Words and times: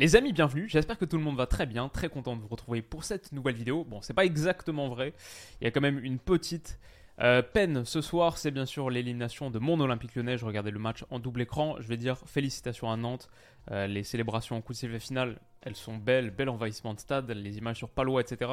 Les 0.00 0.14
amis, 0.14 0.32
bienvenue. 0.32 0.68
J'espère 0.68 0.96
que 0.96 1.04
tout 1.04 1.16
le 1.16 1.24
monde 1.24 1.36
va 1.36 1.48
très 1.48 1.66
bien. 1.66 1.88
Très 1.88 2.08
content 2.08 2.36
de 2.36 2.40
vous 2.40 2.46
retrouver 2.46 2.82
pour 2.82 3.02
cette 3.02 3.32
nouvelle 3.32 3.56
vidéo. 3.56 3.82
Bon, 3.82 4.00
c'est 4.00 4.14
pas 4.14 4.24
exactement 4.24 4.88
vrai. 4.88 5.12
Il 5.60 5.64
y 5.64 5.66
a 5.66 5.72
quand 5.72 5.80
même 5.80 5.98
une 5.98 6.20
petite 6.20 6.78
euh, 7.20 7.42
peine 7.42 7.84
ce 7.84 8.00
soir. 8.00 8.38
C'est 8.38 8.52
bien 8.52 8.64
sûr 8.64 8.90
l'élimination 8.90 9.50
de 9.50 9.58
mon 9.58 9.80
Olympique 9.80 10.14
lyonnais. 10.14 10.38
Je 10.38 10.44
regardais 10.44 10.70
le 10.70 10.78
match 10.78 11.04
en 11.10 11.18
double 11.18 11.40
écran. 11.40 11.74
Je 11.80 11.88
vais 11.88 11.96
dire 11.96 12.16
félicitations 12.26 12.92
à 12.92 12.96
Nantes. 12.96 13.28
Euh, 13.72 13.88
les 13.88 14.04
célébrations 14.04 14.54
en 14.54 14.60
coup 14.60 14.72
de 14.72 14.78
sifflet 14.78 15.00
final, 15.00 15.40
elles 15.62 15.74
sont 15.74 15.96
belles. 15.96 16.30
Bel 16.30 16.48
envahissement 16.48 16.94
de 16.94 17.00
stade. 17.00 17.28
Les 17.32 17.58
images 17.58 17.78
sur 17.78 17.90
Palois, 17.90 18.20
etc. 18.20 18.52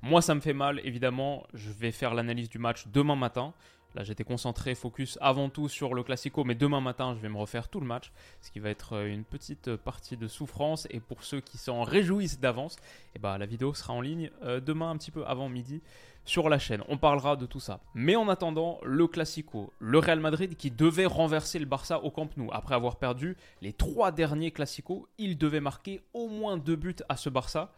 Moi, 0.00 0.22
ça 0.22 0.34
me 0.34 0.40
fait 0.40 0.54
mal, 0.54 0.80
évidemment. 0.82 1.46
Je 1.52 1.72
vais 1.72 1.92
faire 1.92 2.14
l'analyse 2.14 2.48
du 2.48 2.58
match 2.58 2.86
demain 2.86 3.16
matin. 3.16 3.52
Là, 3.96 4.04
j'étais 4.04 4.24
concentré, 4.24 4.74
focus 4.74 5.18
avant 5.22 5.48
tout 5.48 5.70
sur 5.70 5.94
le 5.94 6.02
Classico, 6.02 6.44
mais 6.44 6.54
demain 6.54 6.82
matin, 6.82 7.14
je 7.16 7.20
vais 7.22 7.30
me 7.30 7.38
refaire 7.38 7.70
tout 7.70 7.80
le 7.80 7.86
match, 7.86 8.12
ce 8.42 8.50
qui 8.50 8.60
va 8.60 8.68
être 8.68 8.92
euh, 8.92 9.06
une 9.06 9.24
petite 9.24 9.74
partie 9.76 10.18
de 10.18 10.28
souffrance. 10.28 10.86
Et 10.90 11.00
pour 11.00 11.24
ceux 11.24 11.40
qui 11.40 11.56
s'en 11.56 11.82
réjouissent 11.82 12.38
d'avance, 12.38 12.76
eh 13.14 13.18
ben, 13.18 13.38
la 13.38 13.46
vidéo 13.46 13.72
sera 13.72 13.94
en 13.94 14.02
ligne 14.02 14.30
euh, 14.42 14.60
demain 14.60 14.90
un 14.90 14.98
petit 14.98 15.10
peu 15.10 15.24
avant 15.26 15.48
midi 15.48 15.80
sur 16.26 16.50
la 16.50 16.58
chaîne. 16.58 16.82
On 16.88 16.98
parlera 16.98 17.36
de 17.36 17.46
tout 17.46 17.60
ça. 17.60 17.80
Mais 17.94 18.16
en 18.16 18.28
attendant, 18.28 18.80
le 18.82 19.06
Classico, 19.06 19.72
le 19.78 19.98
Real 19.98 20.20
Madrid 20.20 20.58
qui 20.58 20.70
devait 20.70 21.06
renverser 21.06 21.58
le 21.58 21.64
Barça 21.64 22.02
au 22.02 22.10
Camp 22.10 22.28
Nou. 22.36 22.50
Après 22.52 22.74
avoir 22.74 22.96
perdu 22.96 23.34
les 23.62 23.72
trois 23.72 24.12
derniers 24.12 24.50
Classicos, 24.50 25.06
il 25.16 25.38
devait 25.38 25.60
marquer 25.60 26.02
au 26.12 26.28
moins 26.28 26.58
deux 26.58 26.76
buts 26.76 26.96
à 27.08 27.16
ce 27.16 27.30
Barça 27.30 27.72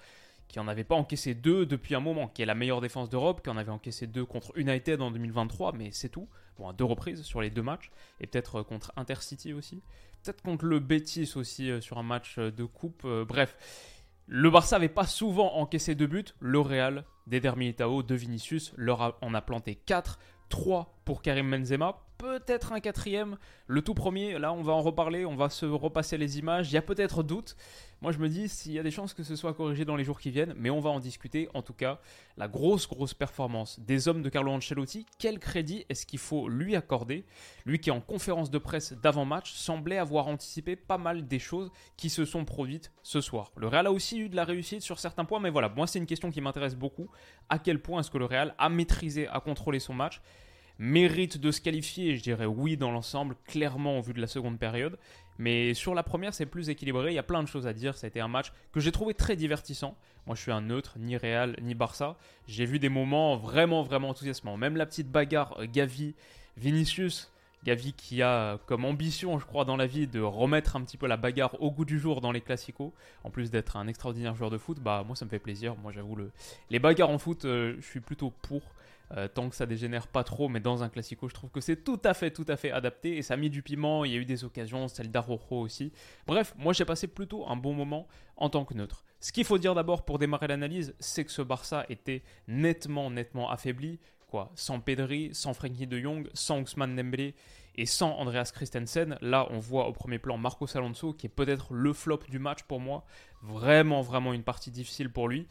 qui 0.49 0.59
en 0.59 0.67
avait 0.67 0.85
pas 0.85 0.95
encaissé 0.95 1.35
deux 1.35 1.67
depuis 1.67 1.95
un 1.95 2.01
moment, 2.01 2.29
qui 2.29 2.43
est 2.43 2.47
la 2.47 2.55
meilleure 2.55 2.81
défense 2.81 3.11
d'Europe, 3.11 3.43
qui 3.43 3.51
en 3.51 3.57
avait 3.57 3.71
encaissé 3.71 4.07
deux 4.07 4.25
contre 4.25 4.53
United 4.57 5.01
en 5.01 5.11
2023, 5.11 5.73
mais 5.73 5.91
c'est 5.93 6.09
tout. 6.09 6.29
Bon, 6.59 6.69
à 6.69 6.73
deux 6.73 6.85
reprises 6.85 7.23
sur 7.23 7.41
les 7.41 7.51
deux 7.51 7.63
matchs, 7.63 7.91
et 8.19 8.27
peut-être 8.27 8.57
euh, 8.57 8.63
contre 8.65 8.93
Intercity 8.97 9.53
aussi, 9.53 9.83
peut-être 10.25 10.43
contre 10.43 10.65
le 10.65 10.81
Betis 10.81 11.35
aussi 11.37 11.71
euh, 11.71 11.81
sur 11.81 11.99
un 11.99 12.03
match 12.03 12.37
euh, 12.39 12.51
de 12.51 12.65
coupe. 12.65 13.07
bref, 13.07 13.57
le 14.27 14.51
Barça 14.51 14.77
avait 14.77 14.89
pas 14.89 15.07
souvent 15.07 15.55
encaissé 15.57 15.95
deux 15.95 16.07
buts. 16.07 16.25
Le 16.41 16.61
Real, 16.61 17.05
d'Eder 17.27 17.53
Militao, 17.57 18.03
de 18.03 18.15
Vinicius, 18.15 18.73
leur 18.77 19.17
en 19.23 19.35
a 19.35 19.41
planté 19.41 19.75
4, 19.75 20.19
3 20.49 20.99
pour 21.05 21.23
Karim 21.23 21.51
Benzema, 21.51 22.01
peut-être 22.19 22.73
un 22.73 22.81
quatrième. 22.81 23.39
Le 23.69 23.81
tout 23.81 23.95
premier, 23.95 24.39
là 24.39 24.53
on 24.53 24.63
va 24.63 24.73
en 24.73 24.83
reparler, 24.83 25.25
on 25.25 25.37
va 25.37 25.49
se 25.49 25.65
repasser 25.65 26.19
les 26.19 26.39
images, 26.39 26.71
il 26.71 26.75
y 26.75 26.77
a 26.77 26.83
peut-être 26.83 27.23
doute. 27.23 27.57
Moi 28.01 28.13
je 28.13 28.19
me 28.19 28.29
dis 28.29 28.49
s'il 28.49 28.73
y 28.73 28.79
a 28.79 28.83
des 28.83 28.91
chances 28.91 29.15
que 29.15 29.23
ce 29.23 29.37
soit 29.37 29.55
corrigé 29.55 29.85
dans 29.85 29.97
les 29.97 30.05
jours 30.05 30.21
qui 30.21 30.31
viennent, 30.31 30.55
mais 30.57 30.71
on 30.71 30.81
va 30.81 30.91
en 30.91 31.01
discuter. 31.01 31.49
En 31.55 31.63
tout 31.63 31.73
cas, 31.73 32.01
la 32.37 32.49
grosse 32.49 32.89
grosse 32.89 33.15
performance 33.15 33.79
des 33.81 34.09
hommes 34.09 34.23
de 34.23 34.29
Carlo 34.29 34.53
Ancelotti, 34.53 35.07
quel 35.19 35.39
crédit 35.39 35.85
est-ce 35.89 36.07
qu'il 36.07 36.19
faut 36.19 36.49
lui 36.49 36.77
accorder? 36.77 37.25
Lui 37.67 37.79
qui 37.79 37.91
en 37.91 38.01
conférence 38.01 38.51
de 38.51 38.59
presse 38.59 38.93
d'avant-match 38.95 39.53
semblait 39.53 39.99
avoir 39.99 40.27
anticipé 40.27 40.75
pas 40.75 40.99
mal 40.99 41.27
des 41.27 41.39
choses 41.39 41.71
qui 41.97 42.11
se 42.11 42.25
sont 42.25 42.45
produites 42.45 42.93
ce 43.03 43.21
soir. 43.21 43.53
Le 43.57 43.69
Real 43.69 43.87
a 43.87 43.93
aussi 43.93 44.19
eu 44.19 44.29
de 44.29 44.37
la 44.37 44.45
réussite 44.45 44.83
sur 44.83 44.99
certains 44.99 45.25
points, 45.25 45.41
mais 45.41 45.51
voilà, 45.51 45.69
moi 45.69 45.87
c'est 45.87 45.99
une 45.99 46.07
question 46.07 46.31
qui 46.31 46.41
m'intéresse 46.41 46.75
beaucoup. 46.75 47.09
À 47.49 47.59
quel 47.59 47.81
point 47.81 48.01
est-ce 48.01 48.11
que 48.11 48.19
le 48.19 48.25
Real 48.25 48.55
a 48.59 48.69
maîtrisé, 48.69 49.29
a 49.29 49.41
contrôlé 49.41 49.79
son 49.79 49.95
match? 49.95 50.21
Mérite 50.79 51.39
de 51.39 51.51
se 51.51 51.61
qualifier, 51.61 52.17
je 52.17 52.23
dirais 52.23 52.47
oui 52.47 52.77
dans 52.77 52.91
l'ensemble, 52.91 53.35
clairement 53.47 53.99
au 53.99 54.03
vu 54.03 54.13
de 54.13 54.21
la 54.21 54.27
seconde 54.27 54.59
période. 54.59 54.99
Mais 55.39 55.73
sur 55.75 55.95
la 55.95 56.03
première, 56.03 56.35
c'est 56.35 56.47
plus 56.47 56.69
équilibré. 56.69 57.13
Il 57.13 57.15
y 57.15 57.19
a 57.19 57.23
plein 57.23 57.43
de 57.43 57.49
choses 57.49 57.67
à 57.67 57.73
dire. 57.73 57.97
Ça 57.97 58.07
a 58.07 58.09
été 58.09 58.21
un 58.21 58.29
match 58.29 58.53
que 58.73 58.81
j'ai 58.81 58.91
trouvé 58.91 59.15
très 59.15 59.37
divertissant. 59.37 59.97
Moi, 60.27 60.35
je 60.35 60.43
suis 60.43 60.53
un 60.53 60.61
neutre, 60.61 60.97
ni 60.99 61.17
Real, 61.17 61.57
ni 61.63 61.75
Barça. 61.75 62.17
J'ai 62.49 62.65
vu 62.65 62.81
des 62.81 62.89
moments 62.89 63.37
vraiment, 63.37 63.83
vraiment 63.83 64.09
enthousiasmants. 64.09 64.57
Même 64.57 64.77
la 64.77 64.85
petite 64.85 65.11
bagarre 65.11 65.57
euh, 65.61 65.67
Gavi, 65.71 66.15
Vinicius. 66.57 67.33
Gavi 67.65 67.93
qui 67.93 68.23
a 68.23 68.59
comme 68.67 68.85
ambition, 68.85 69.39
je 69.39 69.45
crois, 69.45 69.65
dans 69.65 69.77
la 69.77 69.87
vie 69.87 70.07
de 70.07 70.21
remettre 70.21 70.77
un 70.77 70.83
petit 70.83 70.97
peu 70.97 71.07
la 71.07 71.17
bagarre 71.17 71.61
au 71.61 71.71
goût 71.71 71.85
du 71.85 71.99
jour 71.99 72.21
dans 72.21 72.33
les 72.33 72.41
classicos. 72.41 72.93
En 73.25 73.31
plus 73.31 73.51
d'être 73.51 73.77
un 73.77 73.89
extraordinaire 73.89 74.35
joueur 74.37 74.51
de 74.51 74.59
foot, 74.59 74.79
bah 74.79 75.03
moi 75.05 75.17
ça 75.17 75.25
me 75.25 75.31
fait 75.31 75.41
plaisir. 75.41 75.75
Moi 75.77 75.91
j'avoue, 75.91 76.15
le... 76.15 76.31
les 76.71 76.79
bagarres 76.79 77.11
en 77.11 77.19
foot, 77.19 77.45
euh, 77.45 77.75
je 77.81 77.87
suis 77.87 78.01
plutôt 78.01 78.33
pour. 78.43 78.63
Euh, 79.17 79.27
tant 79.27 79.49
que 79.49 79.57
ça 79.57 79.65
dégénère 79.65 80.07
pas 80.07 80.23
trop, 80.23 80.49
mais 80.49 80.61
dans 80.61 80.83
un 80.83 80.89
classico, 80.89 81.29
je 81.29 81.35
trouve 81.35 81.51
que 81.51 81.61
c'est 81.61 81.83
tout 81.83 82.01
à 82.05 82.13
fait, 82.13 82.31
tout 82.31 82.45
à 82.49 82.57
fait 82.57 82.71
adapté 82.71 83.17
et 83.17 83.23
ça 83.23 83.35
a 83.35 83.37
mis 83.37 83.49
du 83.49 83.63
piment. 83.63 84.05
Il 84.05 84.13
y 84.13 84.15
a 84.15 84.19
eu 84.19 84.27
des 84.27 84.45
occasions, 84.45 84.87
celle 84.89 85.11
d'Arojo 85.11 85.61
aussi. 85.61 85.93
Bref, 86.27 86.55
moi 86.59 86.73
j'ai 86.73 86.85
passé 86.85 87.07
plutôt 87.07 87.47
un 87.49 87.57
bon 87.57 87.73
moment 87.73 88.07
en 88.37 88.51
tant 88.51 88.65
que 88.65 88.75
neutre. 88.75 89.05
Ce 89.21 89.33
qu'il 89.33 89.45
faut 89.45 89.59
dire 89.59 89.75
d'abord 89.75 90.05
pour 90.05 90.19
démarrer 90.19 90.49
l'analyse, 90.49 90.95
c'est 90.99 91.25
que 91.25 91.33
ce 91.33 91.43
Barça 91.43 91.87
était 91.89 92.23
nettement, 92.47 93.11
nettement 93.11 93.51
affaibli. 93.51 93.99
Quoi, 94.29 94.53
sans 94.57 94.79
Pedri, 94.79 95.31
sans 95.33 95.55
Frankie 95.55 95.87
de 95.87 95.99
Jong, 95.99 96.29
sans 96.35 96.61
Ousmane 96.61 96.95
Dembélé 96.95 97.35
et 97.77 97.87
sans 97.87 98.11
Andreas 98.11 98.51
Christensen. 98.55 99.17
Là, 99.23 99.49
on 99.51 99.59
voit 99.59 99.89
au 99.89 99.93
premier 99.93 100.19
plan 100.19 100.37
Marcos 100.37 100.77
Alonso 100.77 101.15
qui 101.15 101.25
est 101.25 101.31
peut-être 101.31 101.73
le 101.73 101.95
flop 101.95 102.21
du 102.29 102.39
match 102.39 102.63
pour 102.65 102.79
moi. 102.79 103.07
Vraiment, 103.41 104.03
vraiment 104.03 104.35
une 104.35 104.43
partie 104.43 104.71
difficile 104.71 105.11
pour 105.11 105.29
lui 105.29 105.47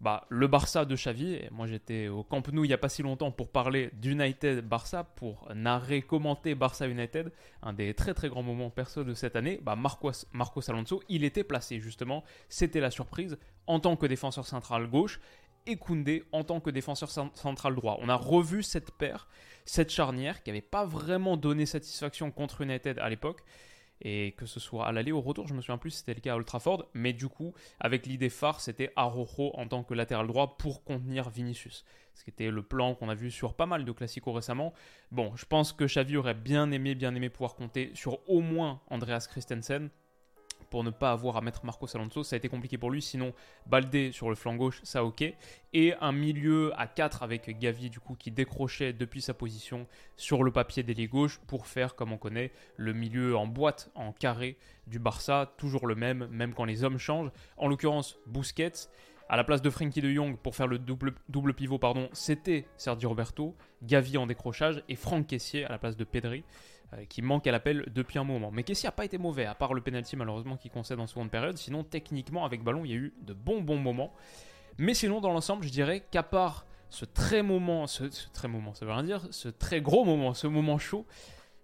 bah, 0.00 0.24
le 0.28 0.46
Barça 0.46 0.84
de 0.84 0.94
Xavi. 0.94 1.40
moi, 1.50 1.66
j'étais 1.66 2.08
au 2.08 2.22
Camp 2.22 2.42
Nou 2.52 2.64
il 2.64 2.68
n'y 2.68 2.74
a 2.74 2.78
pas 2.78 2.88
si 2.88 3.02
longtemps 3.02 3.30
pour 3.30 3.48
parler 3.48 3.90
d'United 3.92 4.66
Barça, 4.66 5.04
pour 5.04 5.48
narrer, 5.54 6.02
commenter 6.02 6.54
Barça 6.54 6.88
United, 6.88 7.30
un 7.62 7.72
des 7.72 7.92
très 7.92 8.14
très 8.14 8.28
grands 8.28 8.42
moments 8.42 8.70
perso 8.70 9.04
de 9.04 9.14
cette 9.14 9.36
année. 9.36 9.60
Bah, 9.62 9.76
Marcos, 9.76 10.26
Marcos 10.32 10.70
Alonso, 10.70 11.02
il 11.08 11.24
était 11.24 11.44
placé 11.44 11.80
justement, 11.80 12.24
c'était 12.48 12.80
la 12.80 12.90
surprise, 12.90 13.38
en 13.66 13.78
tant 13.78 13.96
que 13.96 14.06
défenseur 14.06 14.46
central 14.46 14.86
gauche 14.88 15.20
et 15.66 15.76
Koundé 15.76 16.24
en 16.32 16.44
tant 16.44 16.60
que 16.60 16.70
défenseur 16.70 17.10
central 17.10 17.74
droit. 17.74 17.98
On 18.00 18.08
a 18.08 18.14
revu 18.14 18.62
cette 18.62 18.92
paire, 18.92 19.28
cette 19.66 19.90
charnière 19.90 20.42
qui 20.42 20.50
n'avait 20.50 20.62
pas 20.62 20.86
vraiment 20.86 21.36
donné 21.36 21.66
satisfaction 21.66 22.30
contre 22.30 22.62
United 22.62 22.98
à 22.98 23.08
l'époque 23.10 23.42
et 24.02 24.32
que 24.32 24.46
ce 24.46 24.60
soit 24.60 24.86
à 24.86 24.92
l'aller 24.92 25.12
ou 25.12 25.18
au 25.18 25.20
retour, 25.20 25.46
je 25.46 25.54
me 25.54 25.60
souviens 25.60 25.78
plus 25.78 25.90
si 25.90 25.98
c'était 25.98 26.14
le 26.14 26.20
cas 26.20 26.32
à 26.32 26.36
Old 26.36 26.46
Trafford, 26.46 26.86
mais 26.94 27.12
du 27.12 27.28
coup, 27.28 27.52
avec 27.78 28.06
l'idée 28.06 28.30
phare, 28.30 28.60
c'était 28.60 28.92
Arojo 28.96 29.52
en 29.54 29.66
tant 29.66 29.82
que 29.82 29.94
latéral 29.94 30.26
droit 30.26 30.56
pour 30.56 30.84
contenir 30.84 31.30
Vinicius. 31.30 31.84
Ce 32.14 32.24
qui 32.24 32.30
était 32.30 32.50
le 32.50 32.62
plan 32.62 32.94
qu'on 32.94 33.08
a 33.08 33.14
vu 33.14 33.30
sur 33.30 33.54
pas 33.54 33.66
mal 33.66 33.84
de 33.84 33.92
classicos 33.92 34.34
récemment. 34.34 34.72
Bon, 35.10 35.34
je 35.36 35.44
pense 35.44 35.72
que 35.72 35.84
Xavi 35.84 36.16
aurait 36.16 36.34
bien 36.34 36.70
aimé, 36.70 36.94
bien 36.94 37.14
aimé 37.14 37.30
pouvoir 37.30 37.54
compter 37.54 37.90
sur 37.94 38.18
au 38.28 38.40
moins 38.40 38.80
Andreas 38.88 39.26
Christensen, 39.30 39.90
pour 40.70 40.84
ne 40.84 40.90
pas 40.90 41.12
avoir 41.12 41.36
à 41.36 41.40
mettre 41.40 41.64
Marcos 41.64 41.88
Alonso. 41.94 42.22
Ça 42.22 42.36
a 42.36 42.38
été 42.38 42.48
compliqué 42.48 42.78
pour 42.78 42.90
lui, 42.90 43.02
sinon 43.02 43.34
Baldé 43.66 44.12
sur 44.12 44.30
le 44.30 44.36
flanc 44.36 44.54
gauche, 44.54 44.80
ça 44.84 45.04
ok. 45.04 45.24
Et 45.72 45.94
un 46.00 46.12
milieu 46.12 46.72
à 46.80 46.86
4 46.86 47.22
avec 47.22 47.58
Gavi 47.58 47.90
du 47.90 48.00
coup 48.00 48.14
qui 48.14 48.30
décrochait 48.30 48.92
depuis 48.92 49.20
sa 49.20 49.34
position 49.34 49.86
sur 50.16 50.42
le 50.42 50.50
papier 50.50 50.82
d'ailier 50.82 51.08
gauche 51.08 51.40
pour 51.46 51.66
faire 51.66 51.94
comme 51.94 52.12
on 52.12 52.18
connaît 52.18 52.52
le 52.76 52.92
milieu 52.92 53.36
en 53.36 53.46
boîte, 53.46 53.90
en 53.94 54.12
carré 54.12 54.56
du 54.86 54.98
Barça, 54.98 55.52
toujours 55.58 55.86
le 55.86 55.94
même, 55.94 56.28
même 56.30 56.54
quand 56.54 56.64
les 56.64 56.84
hommes 56.84 56.98
changent. 56.98 57.30
En 57.56 57.68
l'occurrence, 57.68 58.18
Busquets. 58.26 58.88
À 59.32 59.36
la 59.36 59.44
place 59.44 59.62
de 59.62 59.70
Frankie 59.70 60.00
de 60.00 60.12
Jong 60.12 60.36
pour 60.38 60.56
faire 60.56 60.66
le 60.66 60.80
double, 60.80 61.54
pivot, 61.54 61.78
c'était 62.12 62.66
Sergio 62.76 63.10
Roberto, 63.10 63.54
Gavi 63.84 64.18
en 64.18 64.26
décrochage 64.26 64.82
et 64.88 64.96
Franck 64.96 65.28
Caissier 65.28 65.64
à 65.64 65.68
la 65.68 65.78
place 65.78 65.96
de 65.96 66.02
Pedri. 66.02 66.42
Euh, 66.94 67.04
qui 67.04 67.22
manque 67.22 67.46
à 67.46 67.52
l'appel 67.52 67.84
depuis 67.94 68.18
un 68.18 68.24
moment. 68.24 68.50
Mais 68.50 68.64
Kessie 68.64 68.86
n'a 68.86 68.90
pas 68.90 69.04
été 69.04 69.16
mauvais, 69.16 69.46
à 69.46 69.54
part 69.54 69.74
le 69.74 69.80
penalty 69.80 70.16
malheureusement 70.16 70.56
qui 70.56 70.70
concède 70.70 70.98
en 70.98 71.06
seconde 71.06 71.30
période. 71.30 71.56
Sinon, 71.56 71.84
techniquement, 71.84 72.44
avec 72.44 72.64
ballon, 72.64 72.84
il 72.84 72.90
y 72.90 72.94
a 72.94 72.96
eu 72.96 73.14
de 73.22 73.32
bons 73.32 73.60
bons 73.60 73.78
moments. 73.78 74.12
Mais 74.76 74.94
sinon, 74.94 75.20
dans 75.20 75.30
l'ensemble, 75.32 75.62
je 75.62 75.70
dirais 75.70 76.04
qu'à 76.10 76.24
part 76.24 76.66
ce 76.88 77.04
très 77.04 77.44
moment, 77.44 77.86
ce, 77.86 78.04
très 78.32 78.48
moment, 78.48 78.74
ça 78.74 78.86
veut 78.86 78.92
rien 78.92 79.04
dire, 79.04 79.28
ce 79.30 79.48
très 79.48 79.80
gros 79.80 80.04
moment, 80.04 80.34
ce 80.34 80.48
moment 80.48 80.78
chaud, 80.78 81.06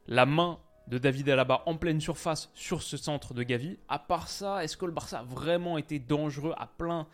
la 0.07 0.27
main 0.27 0.61
de 0.87 0.97
David 0.97 1.29
Alaba 1.29 1.65
en 1.67 1.77
pleine 1.77 2.01
surface 2.01 2.49
sur 2.55 2.81
ce 2.83 2.97
centre 2.97 3.35
de 3.35 3.43
Gavi. 3.43 3.81
À 3.89 3.99
part 3.99 4.29
ça, 4.29 4.63
est-ce 4.63 4.77
que 4.77 4.87
le 4.87 4.93
Barça 4.93 5.19
a 5.19 5.23
vraiment 5.25 5.77
été 5.77 5.99
dangereux 5.99 6.55
à 6.57 6.69
plein 6.69 7.09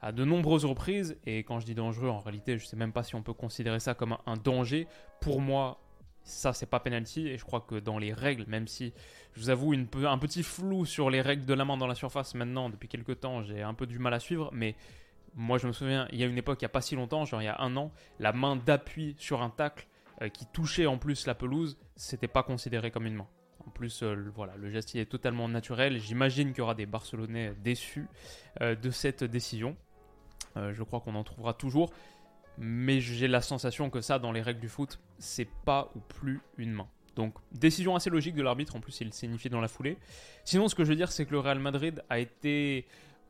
à 0.00 0.12
de 0.12 0.24
nombreuses 0.24 0.64
reprises? 0.64 1.18
Et 1.26 1.40
quand 1.40 1.60
je 1.60 1.66
dis 1.66 1.74
dangereux, 1.74 2.08
en 2.08 2.20
réalité, 2.20 2.56
je 2.56 2.64
ne 2.64 2.68
sais 2.68 2.76
même 2.76 2.92
pas 2.92 3.02
si 3.02 3.14
on 3.14 3.22
peut 3.22 3.34
considérer 3.34 3.80
ça 3.80 3.92
comme 3.92 4.16
un 4.24 4.36
danger. 4.38 4.88
Pour 5.20 5.42
moi, 5.42 5.83
ça 6.24 6.52
c'est 6.52 6.66
pas 6.66 6.80
penalty 6.80 7.28
et 7.28 7.38
je 7.38 7.44
crois 7.44 7.60
que 7.60 7.76
dans 7.76 7.98
les 7.98 8.12
règles, 8.12 8.44
même 8.48 8.66
si 8.66 8.92
je 9.34 9.40
vous 9.40 9.50
avoue 9.50 9.74
un 9.74 10.18
petit 10.18 10.42
flou 10.42 10.84
sur 10.84 11.10
les 11.10 11.20
règles 11.20 11.44
de 11.44 11.54
la 11.54 11.64
main 11.64 11.76
dans 11.76 11.86
la 11.86 11.94
surface 11.94 12.34
maintenant 12.34 12.70
depuis 12.70 12.88
quelques 12.88 13.20
temps, 13.20 13.42
j'ai 13.42 13.62
un 13.62 13.74
peu 13.74 13.86
du 13.86 13.98
mal 13.98 14.14
à 14.14 14.20
suivre, 14.20 14.50
mais 14.52 14.74
moi 15.34 15.58
je 15.58 15.66
me 15.66 15.72
souviens, 15.72 16.08
il 16.12 16.18
y 16.18 16.24
a 16.24 16.26
une 16.26 16.38
époque, 16.38 16.60
il 16.62 16.64
n'y 16.64 16.70
a 16.70 16.70
pas 16.70 16.80
si 16.80 16.96
longtemps, 16.96 17.24
genre 17.24 17.42
il 17.42 17.46
y 17.46 17.48
a 17.48 17.60
un 17.60 17.76
an, 17.76 17.92
la 18.18 18.32
main 18.32 18.56
d'appui 18.56 19.14
sur 19.18 19.42
un 19.42 19.50
tacle 19.50 19.86
euh, 20.22 20.28
qui 20.28 20.46
touchait 20.46 20.86
en 20.86 20.96
plus 20.96 21.26
la 21.26 21.34
pelouse, 21.34 21.76
c'était 21.96 22.28
pas 22.28 22.42
considéré 22.42 22.90
comme 22.90 23.06
une 23.06 23.16
main. 23.16 23.28
plus, 23.74 24.02
euh, 24.02 24.30
voilà, 24.34 24.56
le 24.56 24.70
geste 24.70 24.94
est 24.94 25.06
totalement 25.06 25.48
naturel. 25.48 25.98
J'imagine 25.98 26.50
qu'il 26.50 26.58
y 26.58 26.60
aura 26.60 26.74
des 26.74 26.86
Barcelonais 26.86 27.52
déçus 27.62 28.06
euh, 28.60 28.76
de 28.76 28.90
cette 28.90 29.24
décision. 29.24 29.76
je 30.56 30.82
crois 30.84 31.00
qu'on 31.00 31.16
en 31.16 31.24
trouvera 31.24 31.52
toujours. 31.52 31.92
Mais 32.58 33.00
j'ai 33.00 33.28
la 33.28 33.40
sensation 33.40 33.90
que 33.90 34.00
ça, 34.00 34.18
dans 34.18 34.32
les 34.32 34.42
règles 34.42 34.60
du 34.60 34.68
foot, 34.68 35.00
c'est 35.18 35.48
pas 35.64 35.90
ou 35.94 36.00
plus 36.00 36.40
une 36.56 36.72
main. 36.72 36.88
Donc, 37.16 37.34
décision 37.52 37.94
assez 37.94 38.10
logique 38.10 38.34
de 38.34 38.42
l'arbitre, 38.42 38.76
en 38.76 38.80
plus 38.80 39.00
il 39.00 39.12
signifie 39.12 39.48
dans 39.48 39.60
la 39.60 39.68
foulée. 39.68 39.98
Sinon, 40.44 40.68
ce 40.68 40.74
que 40.74 40.84
je 40.84 40.90
veux 40.90 40.96
dire, 40.96 41.12
c'est 41.12 41.26
que 41.26 41.32
le 41.32 41.38
Real 41.38 41.58
Madrid 41.58 42.02
a 42.10 42.18
été 42.18 42.86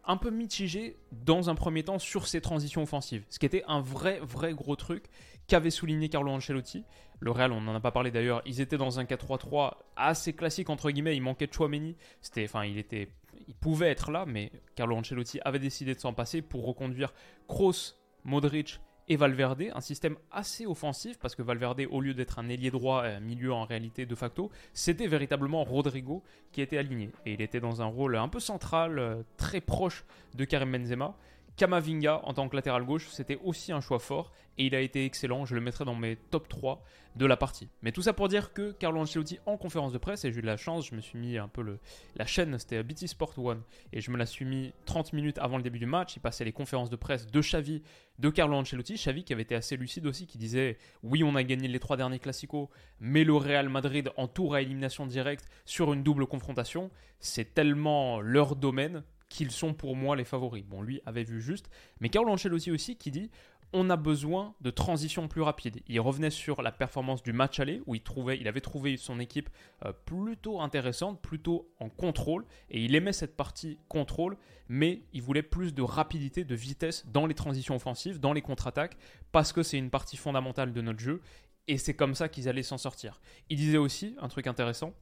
un 0.06 0.16
peu 0.16 0.30
mitigé 0.30 0.96
dans 1.12 1.48
un 1.50 1.54
premier 1.54 1.82
temps 1.82 1.98
sur 1.98 2.26
ses 2.26 2.40
transitions 2.40 2.82
offensives. 2.82 3.24
Ce 3.28 3.38
qui 3.38 3.46
était 3.46 3.64
un 3.66 3.80
vrai, 3.80 4.20
vrai 4.22 4.52
gros 4.52 4.76
truc 4.76 5.04
qu'avait 5.46 5.70
souligné 5.70 6.08
Carlo 6.08 6.30
Ancelotti. 6.30 6.84
Le 7.20 7.30
Real, 7.30 7.52
on 7.52 7.60
n'en 7.60 7.74
a 7.74 7.80
pas 7.80 7.90
parlé 7.90 8.10
d'ailleurs, 8.10 8.42
ils 8.44 8.60
étaient 8.60 8.76
dans 8.76 8.98
un 8.98 9.04
4-3-3 9.04 9.72
assez 9.96 10.32
classique 10.32 10.68
entre 10.68 10.90
guillemets, 10.90 11.16
il 11.16 11.22
manquait 11.22 11.46
de 11.46 11.52
Chouameni. 11.52 11.96
C'était, 12.20 12.44
enfin, 12.44 12.64
il 12.64 12.78
était, 12.78 13.08
il 13.48 13.54
pouvait 13.54 13.88
être 13.88 14.10
là, 14.10 14.24
mais 14.26 14.52
Carlo 14.74 14.96
Ancelotti 14.96 15.40
avait 15.44 15.58
décidé 15.58 15.94
de 15.94 16.00
s'en 16.00 16.12
passer 16.12 16.42
pour 16.42 16.66
reconduire 16.66 17.14
Kroos, 17.48 17.94
Modric 18.24 18.80
et 19.08 19.16
Valverde, 19.16 19.64
un 19.74 19.80
système 19.80 20.16
assez 20.30 20.66
offensif 20.66 21.18
parce 21.18 21.34
que 21.34 21.42
Valverde, 21.42 21.82
au 21.90 22.00
lieu 22.00 22.14
d'être 22.14 22.38
un 22.38 22.48
ailier 22.48 22.70
droit, 22.70 23.02
un 23.02 23.20
milieu 23.20 23.52
en 23.52 23.64
réalité 23.64 24.06
de 24.06 24.14
facto, 24.14 24.50
c'était 24.72 25.06
véritablement 25.06 25.62
Rodrigo 25.64 26.22
qui 26.52 26.62
était 26.62 26.78
aligné. 26.78 27.10
Et 27.26 27.34
il 27.34 27.42
était 27.42 27.60
dans 27.60 27.82
un 27.82 27.86
rôle 27.86 28.16
un 28.16 28.28
peu 28.28 28.40
central, 28.40 28.98
euh, 28.98 29.22
très 29.36 29.60
proche 29.60 30.04
de 30.34 30.44
Karim 30.44 30.72
Benzema. 30.72 31.16
Kamavinga 31.56 32.20
en 32.24 32.34
tant 32.34 32.48
que 32.48 32.56
latéral 32.56 32.84
gauche, 32.84 33.08
c'était 33.10 33.38
aussi 33.44 33.72
un 33.72 33.80
choix 33.80 33.98
fort 33.98 34.32
et 34.58 34.66
il 34.66 34.74
a 34.74 34.80
été 34.80 35.04
excellent. 35.04 35.44
Je 35.44 35.54
le 35.54 35.60
mettrai 35.60 35.84
dans 35.84 35.94
mes 35.94 36.16
top 36.16 36.48
3 36.48 36.82
de 37.16 37.26
la 37.26 37.36
partie. 37.36 37.68
Mais 37.82 37.92
tout 37.92 38.02
ça 38.02 38.12
pour 38.12 38.28
dire 38.28 38.52
que 38.52 38.72
Carlo 38.72 39.00
Ancelotti 39.00 39.38
en 39.46 39.56
conférence 39.56 39.92
de 39.92 39.98
presse, 39.98 40.24
et 40.24 40.32
j'ai 40.32 40.38
eu 40.38 40.42
de 40.42 40.46
la 40.46 40.56
chance, 40.56 40.88
je 40.88 40.96
me 40.96 41.00
suis 41.00 41.16
mis 41.16 41.38
un 41.38 41.46
peu 41.46 41.62
le, 41.62 41.78
la 42.16 42.26
chaîne, 42.26 42.58
c'était 42.58 42.82
BT 42.82 43.06
Sport 43.06 43.38
One, 43.38 43.62
et 43.92 44.00
je 44.00 44.10
me 44.10 44.16
la 44.16 44.26
suis 44.26 44.44
mis 44.44 44.72
30 44.86 45.12
minutes 45.12 45.38
avant 45.38 45.56
le 45.56 45.62
début 45.62 45.78
du 45.78 45.86
match. 45.86 46.16
Il 46.16 46.20
passait 46.20 46.44
les 46.44 46.52
conférences 46.52 46.90
de 46.90 46.96
presse 46.96 47.26
de 47.26 47.40
Xavi, 47.40 47.82
de 48.18 48.30
Carlo 48.30 48.56
Ancelotti. 48.56 48.94
Xavi 48.94 49.22
qui 49.22 49.32
avait 49.32 49.42
été 49.42 49.54
assez 49.54 49.76
lucide 49.76 50.06
aussi, 50.06 50.26
qui 50.26 50.38
disait 50.38 50.76
Oui, 51.02 51.22
on 51.22 51.36
a 51.36 51.44
gagné 51.44 51.68
les 51.68 51.78
trois 51.78 51.96
derniers 51.96 52.18
classicos, 52.18 52.68
mais 52.98 53.22
le 53.22 53.34
Real 53.34 53.68
Madrid 53.68 54.10
en 54.16 54.26
tour 54.26 54.54
à 54.54 54.62
élimination 54.62 55.06
directe 55.06 55.44
sur 55.64 55.92
une 55.92 56.02
double 56.02 56.26
confrontation, 56.26 56.90
c'est 57.20 57.54
tellement 57.54 58.20
leur 58.20 58.56
domaine 58.56 59.04
qu'ils 59.34 59.50
sont 59.50 59.74
pour 59.74 59.96
moi 59.96 60.14
les 60.14 60.24
favoris. 60.24 60.64
Bon, 60.64 60.80
lui 60.80 61.00
avait 61.06 61.24
vu 61.24 61.42
juste, 61.42 61.68
mais 61.98 62.08
Carlo 62.08 62.30
Ancelotti 62.30 62.70
aussi 62.70 62.96
qui 62.96 63.10
dit 63.10 63.30
on 63.76 63.90
a 63.90 63.96
besoin 63.96 64.54
de 64.60 64.70
transitions 64.70 65.26
plus 65.26 65.42
rapides. 65.42 65.80
Il 65.88 65.98
revenait 65.98 66.30
sur 66.30 66.62
la 66.62 66.70
performance 66.70 67.24
du 67.24 67.32
match 67.32 67.58
aller 67.58 67.82
où 67.86 67.96
il, 67.96 68.46
avait 68.46 68.60
trouvé 68.60 68.96
son 68.96 69.18
équipe 69.18 69.50
euh, 69.84 69.92
plutôt 70.04 70.60
intéressante, 70.60 71.20
plutôt 71.20 71.68
en 71.80 71.88
contrôle, 71.88 72.44
et 72.70 72.84
il 72.84 72.94
aimait 72.94 73.12
cette 73.12 73.36
partie 73.36 73.76
contrôle, 73.88 74.36
mais 74.68 75.02
il 75.12 75.22
voulait 75.22 75.42
plus 75.42 75.74
de 75.74 75.82
rapidité, 75.82 76.44
de 76.44 76.54
vitesse 76.54 77.04
dans 77.08 77.26
les 77.26 77.34
transitions 77.34 77.74
offensives, 77.74 78.20
dans 78.20 78.32
les 78.32 78.42
contre-attaques, 78.42 78.96
parce 79.32 79.52
que 79.52 79.64
c'est 79.64 79.78
une 79.78 79.90
partie 79.90 80.16
fondamentale 80.16 80.72
de 80.72 80.80
notre 80.80 81.00
jeu, 81.00 81.20
et 81.66 81.76
c'est 81.76 81.94
comme 81.94 82.14
ça 82.14 82.28
qu'ils 82.28 82.48
allaient 82.48 82.62
s'en 82.62 82.78
sortir. 82.78 83.20
Il 83.50 83.56
disait 83.56 83.78
aussi 83.78 84.14
un 84.20 84.28
truc 84.28 84.46
intéressant, 84.46 84.94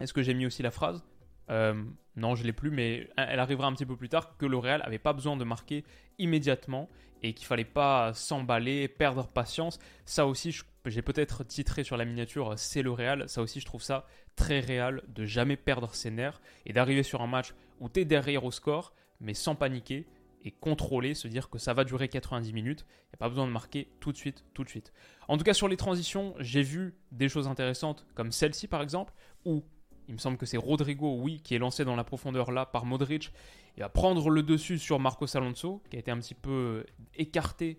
est-ce 0.00 0.12
que 0.12 0.20
j'ai 0.20 0.34
mis 0.34 0.44
aussi 0.44 0.62
la 0.62 0.70
phrase? 0.70 1.02
Euh, 1.50 1.84
non, 2.16 2.34
je 2.34 2.44
l'ai 2.44 2.52
plus, 2.52 2.70
mais 2.70 3.08
elle 3.16 3.40
arrivera 3.40 3.66
un 3.66 3.72
petit 3.72 3.86
peu 3.86 3.96
plus 3.96 4.08
tard 4.08 4.36
que 4.36 4.46
le 4.46 4.56
Real 4.56 4.80
n'avait 4.80 4.98
pas 4.98 5.12
besoin 5.12 5.36
de 5.36 5.44
marquer 5.44 5.84
immédiatement 6.18 6.88
et 7.22 7.32
qu'il 7.32 7.46
fallait 7.46 7.64
pas 7.64 8.12
s'emballer, 8.12 8.86
perdre 8.86 9.26
patience. 9.26 9.78
Ça 10.04 10.26
aussi, 10.26 10.56
j'ai 10.86 11.02
peut-être 11.02 11.44
titré 11.44 11.82
sur 11.82 11.96
la 11.96 12.04
miniature 12.04 12.54
c'est 12.56 12.82
le 12.82 12.92
Real. 12.92 13.28
Ça 13.28 13.42
aussi, 13.42 13.60
je 13.60 13.66
trouve 13.66 13.82
ça 13.82 14.06
très 14.36 14.60
réel 14.60 15.02
de 15.08 15.24
jamais 15.24 15.56
perdre 15.56 15.94
ses 15.94 16.10
nerfs 16.10 16.40
et 16.66 16.72
d'arriver 16.72 17.02
sur 17.02 17.22
un 17.22 17.26
match 17.26 17.54
où 17.80 17.88
tu 17.88 18.00
es 18.00 18.04
derrière 18.04 18.44
au 18.44 18.50
score, 18.50 18.92
mais 19.20 19.34
sans 19.34 19.54
paniquer 19.54 20.06
et 20.44 20.50
contrôler, 20.50 21.14
se 21.14 21.26
dire 21.26 21.48
que 21.48 21.58
ça 21.58 21.72
va 21.72 21.84
durer 21.84 22.08
90 22.08 22.52
minutes. 22.52 22.84
Il 22.88 23.12
n'y 23.12 23.14
a 23.14 23.16
pas 23.16 23.28
besoin 23.30 23.46
de 23.46 23.52
marquer 23.52 23.88
tout 24.00 24.12
de 24.12 24.16
suite, 24.18 24.44
tout 24.52 24.62
de 24.62 24.68
suite. 24.68 24.92
En 25.26 25.38
tout 25.38 25.44
cas, 25.44 25.54
sur 25.54 25.68
les 25.68 25.78
transitions, 25.78 26.34
j'ai 26.38 26.62
vu 26.62 26.94
des 27.12 27.30
choses 27.30 27.48
intéressantes 27.48 28.06
comme 28.14 28.30
celle-ci 28.30 28.68
par 28.68 28.82
exemple, 28.82 29.14
où 29.46 29.64
il 30.08 30.14
me 30.14 30.18
semble 30.18 30.36
que 30.36 30.46
c'est 30.46 30.56
Rodrigo, 30.56 31.16
oui, 31.18 31.40
qui 31.42 31.54
est 31.54 31.58
lancé 31.58 31.84
dans 31.84 31.96
la 31.96 32.04
profondeur 32.04 32.52
là 32.52 32.66
par 32.66 32.84
Modric. 32.84 33.32
Il 33.76 33.80
va 33.80 33.88
prendre 33.88 34.30
le 34.30 34.42
dessus 34.42 34.78
sur 34.78 35.00
Marcos 35.00 35.36
Alonso, 35.36 35.82
qui 35.90 35.96
a 35.96 35.98
été 35.98 36.10
un 36.10 36.18
petit 36.18 36.34
peu 36.34 36.84
écarté 37.16 37.78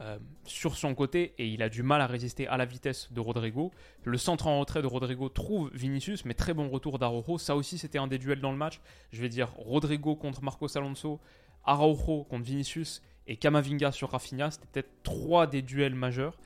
euh, 0.00 0.18
sur 0.46 0.76
son 0.76 0.94
côté 0.94 1.34
et 1.36 1.46
il 1.46 1.62
a 1.62 1.68
du 1.68 1.82
mal 1.82 2.00
à 2.00 2.06
résister 2.06 2.46
à 2.48 2.56
la 2.56 2.64
vitesse 2.64 3.12
de 3.12 3.20
Rodrigo. 3.20 3.70
Le 4.04 4.16
centre 4.16 4.46
en 4.46 4.58
retrait 4.58 4.80
de 4.80 4.86
Rodrigo 4.86 5.28
trouve 5.28 5.70
Vinicius, 5.74 6.24
mais 6.24 6.32
très 6.32 6.54
bon 6.54 6.70
retour 6.70 6.98
d'Araujo. 6.98 7.36
Ça 7.36 7.54
aussi, 7.54 7.76
c'était 7.76 7.98
un 7.98 8.06
des 8.06 8.16
duels 8.16 8.40
dans 8.40 8.50
le 8.50 8.56
match. 8.56 8.80
Je 9.12 9.20
vais 9.20 9.28
dire 9.28 9.52
Rodrigo 9.58 10.16
contre 10.16 10.42
Marcos 10.42 10.74
Alonso, 10.76 11.20
Araujo 11.64 12.24
contre 12.24 12.44
Vinicius 12.44 13.02
et 13.26 13.36
Kamavinga 13.36 13.92
sur 13.92 14.10
Rafinha. 14.10 14.50
C'était 14.50 14.66
peut-être 14.72 14.90
trois 15.02 15.46
des 15.46 15.60
duels 15.60 15.94
majeurs. 15.94 16.38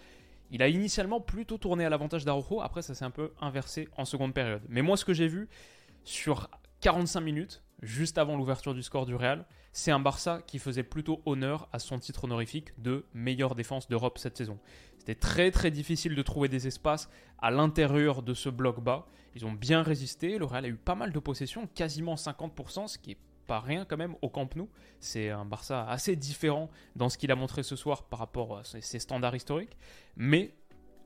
Il 0.51 0.63
a 0.63 0.69
initialement 0.69 1.21
plutôt 1.21 1.59
tourné 1.59 1.85
à 1.85 1.91
l'avantage 1.91 2.25
d'Araujo, 2.25 2.61
après 2.61 2.83
ça 2.83 2.95
s'est 2.95 3.05
un 3.05 3.11
peu 3.11 3.33
inversé 3.41 3.89
en 3.97 4.05
seconde 4.05 4.35
période. 4.35 4.63
Mais 4.69 4.83
moi 4.83 4.97
ce 4.97 5.05
que 5.05 5.15
j'ai 5.15 5.29
vu 5.29 5.49
sur 6.05 6.49
45 6.81 7.21
minutes, 7.21 7.63
juste 7.83 8.19
avant 8.19 8.37
l'ouverture 8.37 8.75
du 8.75 8.83
score 8.83 9.07
du 9.07 9.15
Real, 9.15 9.47
c'est 9.73 9.91
un 9.91 9.99
Barça 9.99 10.41
qui 10.47 10.59
faisait 10.59 10.83
plutôt 10.83 11.21
honneur 11.27 11.69
à 11.73 11.79
son 11.79 11.99
titre 11.99 12.25
honorifique 12.25 12.81
de 12.81 13.05
meilleure 13.13 13.55
défense 13.55 13.89
d'Europe 13.89 14.19
cette 14.19 14.37
saison. 14.37 14.59
C'était 14.99 15.15
très 15.15 15.51
très 15.51 15.71
difficile 15.71 16.15
de 16.15 16.23
trouver 16.23 16.49
des 16.49 16.67
espaces 16.67 17.11
à 17.39 17.51
l'intérieur 17.51 18.23
de 18.23 18.35
ce 18.35 18.49
bloc 18.49 18.81
bas. 18.81 19.07
Ils 19.35 19.45
ont 19.45 19.53
bien 19.53 19.83
résisté, 19.83 20.39
le 20.39 20.45
Real 20.45 20.65
a 20.65 20.69
eu 20.69 20.77
pas 20.77 20.95
mal 20.95 21.13
de 21.13 21.19
possessions, 21.19 21.67
quasiment 21.75 22.15
50%, 22.15 22.87
ce 22.87 22.99
qui 22.99 23.13
est 23.13 23.19
pas 23.47 23.61
rien 23.61 23.85
quand 23.85 23.97
même 23.97 24.15
au 24.23 24.29
Camp 24.29 24.55
Nou. 24.57 24.69
C'est 25.01 25.31
un 25.31 25.45
Barça 25.45 25.87
assez 25.89 26.17
différent 26.17 26.71
dans 26.97 27.09
ce 27.09 27.19
qu'il 27.19 27.31
a 27.31 27.37
montré 27.37 27.63
ce 27.63 27.77
soir 27.77 28.05
par 28.05 28.19
rapport 28.19 28.59
à 28.59 28.65
ses 28.65 28.99
standards 28.99 29.37
historiques. 29.37 29.77
Mais 30.17 30.55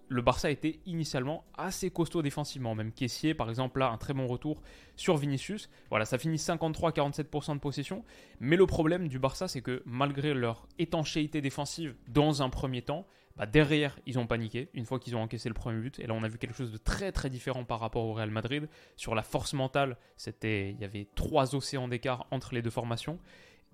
le 0.08 0.22
Barça 0.22 0.50
était 0.50 0.80
initialement 0.86 1.44
assez 1.56 1.90
costaud 1.90 2.22
défensivement. 2.22 2.74
Même 2.74 2.92
Caissier, 2.92 3.34
par 3.34 3.50
exemple, 3.50 3.80
là, 3.80 3.90
un 3.90 3.98
très 3.98 4.14
bon 4.14 4.26
retour 4.26 4.62
sur 4.96 5.16
Vinicius. 5.16 5.68
Voilà, 5.90 6.04
ça 6.04 6.18
finit 6.18 6.36
53-47% 6.36 7.54
de 7.54 7.60
possession. 7.60 8.04
Mais 8.40 8.56
le 8.56 8.66
problème 8.66 9.08
du 9.08 9.18
Barça, 9.18 9.48
c'est 9.48 9.60
que 9.60 9.82
malgré 9.84 10.34
leur 10.34 10.66
étanchéité 10.78 11.40
défensive 11.40 11.94
dans 12.08 12.42
un 12.42 12.48
premier 12.48 12.82
temps, 12.82 13.06
bah, 13.38 13.46
derrière, 13.46 13.98
ils 14.04 14.18
ont 14.18 14.26
paniqué 14.26 14.68
une 14.74 14.84
fois 14.84 14.98
qu'ils 14.98 15.14
ont 15.14 15.22
encaissé 15.22 15.48
le 15.48 15.54
premier 15.54 15.80
but. 15.80 16.00
Et 16.00 16.06
là, 16.06 16.14
on 16.14 16.22
a 16.24 16.28
vu 16.28 16.38
quelque 16.38 16.56
chose 16.56 16.72
de 16.72 16.76
très 16.76 17.12
très 17.12 17.30
différent 17.30 17.64
par 17.64 17.78
rapport 17.78 18.04
au 18.04 18.12
Real 18.12 18.30
Madrid. 18.30 18.68
Sur 18.96 19.14
la 19.14 19.22
force 19.22 19.54
mentale, 19.54 19.96
c'était, 20.16 20.70
il 20.70 20.80
y 20.80 20.84
avait 20.84 21.06
trois 21.14 21.54
océans 21.54 21.86
d'écart 21.86 22.26
entre 22.32 22.54
les 22.54 22.62
deux 22.62 22.70
formations. 22.70 23.18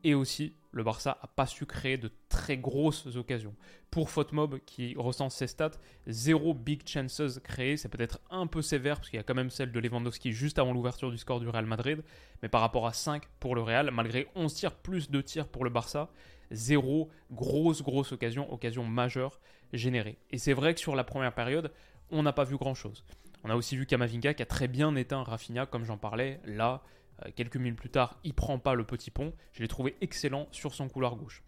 Et 0.06 0.12
aussi, 0.12 0.54
le 0.70 0.84
Barça 0.84 1.18
n'a 1.22 1.28
pas 1.34 1.46
su 1.46 1.64
créer 1.64 1.96
de 1.96 2.10
très 2.28 2.58
grosses 2.58 3.06
occasions. 3.16 3.54
Pour 3.90 4.10
Fotmob, 4.10 4.58
qui 4.66 4.94
recense 4.98 5.34
ses 5.34 5.46
stats, 5.46 5.70
zéro 6.06 6.52
big 6.52 6.86
chances 6.86 7.40
créées. 7.42 7.78
C'est 7.78 7.88
peut-être 7.88 8.20
un 8.30 8.46
peu 8.46 8.60
sévère, 8.60 8.96
parce 8.96 9.08
qu'il 9.08 9.16
y 9.16 9.20
a 9.20 9.22
quand 9.22 9.34
même 9.34 9.48
celle 9.48 9.72
de 9.72 9.80
Lewandowski 9.80 10.32
juste 10.32 10.58
avant 10.58 10.74
l'ouverture 10.74 11.10
du 11.10 11.16
score 11.16 11.40
du 11.40 11.48
Real 11.48 11.64
Madrid. 11.64 12.02
Mais 12.42 12.50
par 12.50 12.60
rapport 12.60 12.86
à 12.86 12.92
5 12.92 13.22
pour 13.40 13.54
le 13.54 13.62
Real, 13.62 13.90
malgré 13.92 14.28
11 14.34 14.52
tirs 14.52 14.74
plus 14.74 15.10
de 15.10 15.22
tirs 15.22 15.48
pour 15.48 15.64
le 15.64 15.70
Barça, 15.70 16.10
zéro 16.50 17.10
grosse, 17.30 17.82
grosse 17.82 18.12
occasion, 18.12 18.52
occasion 18.52 18.84
majeure 18.84 19.40
générée. 19.72 20.18
Et 20.30 20.38
c'est 20.38 20.52
vrai 20.52 20.74
que 20.74 20.80
sur 20.80 20.94
la 20.96 21.04
première 21.04 21.34
période, 21.34 21.72
on 22.10 22.22
n'a 22.22 22.32
pas 22.32 22.44
vu 22.44 22.56
grand-chose. 22.56 23.04
On 23.42 23.50
a 23.50 23.56
aussi 23.56 23.76
vu 23.76 23.86
Kamavinga 23.86 24.34
qui 24.34 24.42
a 24.42 24.46
très 24.46 24.68
bien 24.68 24.94
éteint 24.96 25.22
Rafinha, 25.22 25.66
comme 25.66 25.84
j'en 25.84 25.98
parlais. 25.98 26.40
Là, 26.44 26.82
euh, 27.24 27.30
quelques 27.34 27.56
minutes 27.56 27.78
plus 27.78 27.90
tard, 27.90 28.18
il 28.24 28.34
prend 28.34 28.58
pas 28.58 28.74
le 28.74 28.84
petit 28.84 29.10
pont. 29.10 29.32
Je 29.52 29.62
l'ai 29.62 29.68
trouvé 29.68 29.96
excellent 30.00 30.48
sur 30.50 30.74
son 30.74 30.88
couloir 30.88 31.16
gauche. 31.16 31.42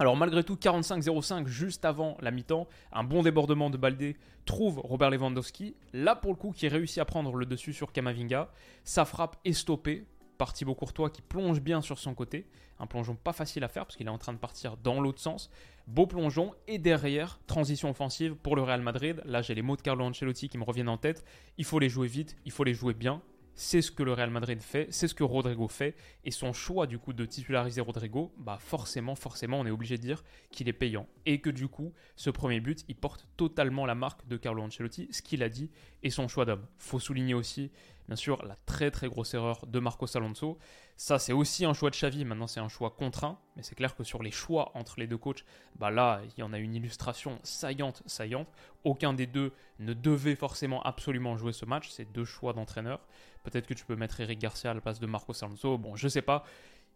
Alors 0.00 0.16
malgré 0.16 0.44
tout, 0.44 0.54
45-05 0.54 1.46
juste 1.46 1.84
avant 1.84 2.16
la 2.20 2.30
mi-temps, 2.30 2.68
un 2.92 3.02
bon 3.02 3.22
débordement 3.22 3.68
de 3.68 3.76
Baldé 3.76 4.16
trouve 4.44 4.78
Robert 4.78 5.10
Lewandowski, 5.10 5.74
là 5.92 6.14
pour 6.14 6.30
le 6.30 6.36
coup 6.36 6.52
qui 6.52 6.68
réussit 6.68 6.98
à 6.98 7.04
prendre 7.04 7.34
le 7.34 7.46
dessus 7.46 7.72
sur 7.72 7.92
Kamavinga. 7.92 8.48
Sa 8.84 9.04
frappe 9.04 9.36
est 9.44 9.52
stoppée 9.52 10.06
par 10.38 10.52
Thibaut 10.52 10.74
Courtois 10.74 11.10
qui 11.10 11.20
plonge 11.20 11.60
bien 11.60 11.82
sur 11.82 11.98
son 11.98 12.14
côté. 12.14 12.46
Un 12.78 12.86
plongeon 12.86 13.16
pas 13.16 13.32
facile 13.32 13.64
à 13.64 13.68
faire 13.68 13.84
parce 13.84 13.96
qu'il 13.96 14.06
est 14.06 14.10
en 14.10 14.18
train 14.18 14.32
de 14.32 14.38
partir 14.38 14.76
dans 14.76 15.00
l'autre 15.00 15.20
sens. 15.20 15.50
Beau 15.88 16.06
plongeon 16.06 16.54
et 16.68 16.78
derrière, 16.78 17.40
transition 17.46 17.90
offensive 17.90 18.36
pour 18.36 18.56
le 18.56 18.62
Real 18.62 18.80
Madrid. 18.80 19.20
Là 19.24 19.42
j'ai 19.42 19.54
les 19.54 19.62
mots 19.62 19.76
de 19.76 19.82
Carlo 19.82 20.04
Ancelotti 20.04 20.48
qui 20.48 20.56
me 20.56 20.64
reviennent 20.64 20.88
en 20.88 20.96
tête. 20.96 21.24
Il 21.58 21.64
faut 21.64 21.80
les 21.80 21.88
jouer 21.88 22.06
vite, 22.06 22.36
il 22.44 22.52
faut 22.52 22.64
les 22.64 22.74
jouer 22.74 22.94
bien. 22.94 23.20
C'est 23.60 23.82
ce 23.82 23.90
que 23.90 24.04
le 24.04 24.12
Real 24.12 24.30
Madrid 24.30 24.62
fait, 24.62 24.86
c'est 24.90 25.08
ce 25.08 25.16
que 25.16 25.24
Rodrigo 25.24 25.66
fait, 25.66 25.96
et 26.24 26.30
son 26.30 26.52
choix 26.52 26.86
du 26.86 27.00
coup 27.00 27.12
de 27.12 27.24
titulariser 27.24 27.80
Rodrigo, 27.80 28.32
bah 28.38 28.56
forcément, 28.60 29.16
forcément, 29.16 29.58
on 29.58 29.66
est 29.66 29.72
obligé 29.72 29.96
de 29.96 30.02
dire 30.02 30.22
qu'il 30.52 30.68
est 30.68 30.72
payant, 30.72 31.08
et 31.26 31.40
que 31.40 31.50
du 31.50 31.66
coup, 31.66 31.92
ce 32.14 32.30
premier 32.30 32.60
but, 32.60 32.84
il 32.86 32.94
porte 32.94 33.26
totalement 33.36 33.84
la 33.84 33.96
marque 33.96 34.28
de 34.28 34.36
Carlo 34.36 34.62
Ancelotti, 34.62 35.08
ce 35.10 35.22
qu'il 35.22 35.42
a 35.42 35.48
dit, 35.48 35.72
et 36.04 36.10
son 36.10 36.28
choix 36.28 36.44
d'homme. 36.44 36.64
Faut 36.78 37.00
souligner 37.00 37.34
aussi, 37.34 37.72
bien 38.06 38.14
sûr, 38.14 38.46
la 38.46 38.54
très 38.64 38.92
très 38.92 39.08
grosse 39.08 39.34
erreur 39.34 39.66
de 39.66 39.80
Marcos 39.80 40.16
Alonso. 40.16 40.56
Ça, 41.00 41.20
c'est 41.20 41.32
aussi 41.32 41.64
un 41.64 41.74
choix 41.74 41.90
de 41.90 41.94
Xavi. 41.94 42.24
Maintenant, 42.24 42.48
c'est 42.48 42.58
un 42.58 42.68
choix 42.68 42.90
contraint. 42.90 43.38
Mais 43.54 43.62
c'est 43.62 43.76
clair 43.76 43.94
que 43.94 44.02
sur 44.02 44.20
les 44.20 44.32
choix 44.32 44.72
entre 44.74 44.98
les 44.98 45.06
deux 45.06 45.16
coachs, 45.16 45.44
bah 45.76 45.92
là, 45.92 46.20
il 46.24 46.40
y 46.40 46.42
en 46.42 46.52
a 46.52 46.58
une 46.58 46.74
illustration 46.74 47.38
saillante, 47.44 48.02
saillante. 48.06 48.48
Aucun 48.82 49.12
des 49.12 49.28
deux 49.28 49.52
ne 49.78 49.92
devait 49.92 50.34
forcément 50.34 50.82
absolument 50.82 51.36
jouer 51.36 51.52
ce 51.52 51.64
match. 51.64 51.88
C'est 51.88 52.10
deux 52.12 52.24
choix 52.24 52.52
d'entraîneur. 52.52 52.98
Peut-être 53.44 53.68
que 53.68 53.74
tu 53.74 53.84
peux 53.84 53.94
mettre 53.94 54.20
Eric 54.20 54.40
Garcia 54.40 54.72
à 54.72 54.74
la 54.74 54.80
place 54.80 54.98
de 54.98 55.06
Marcos 55.06 55.34
Alonso. 55.40 55.78
Bon, 55.78 55.94
je 55.94 56.08
sais 56.08 56.20
pas. 56.20 56.42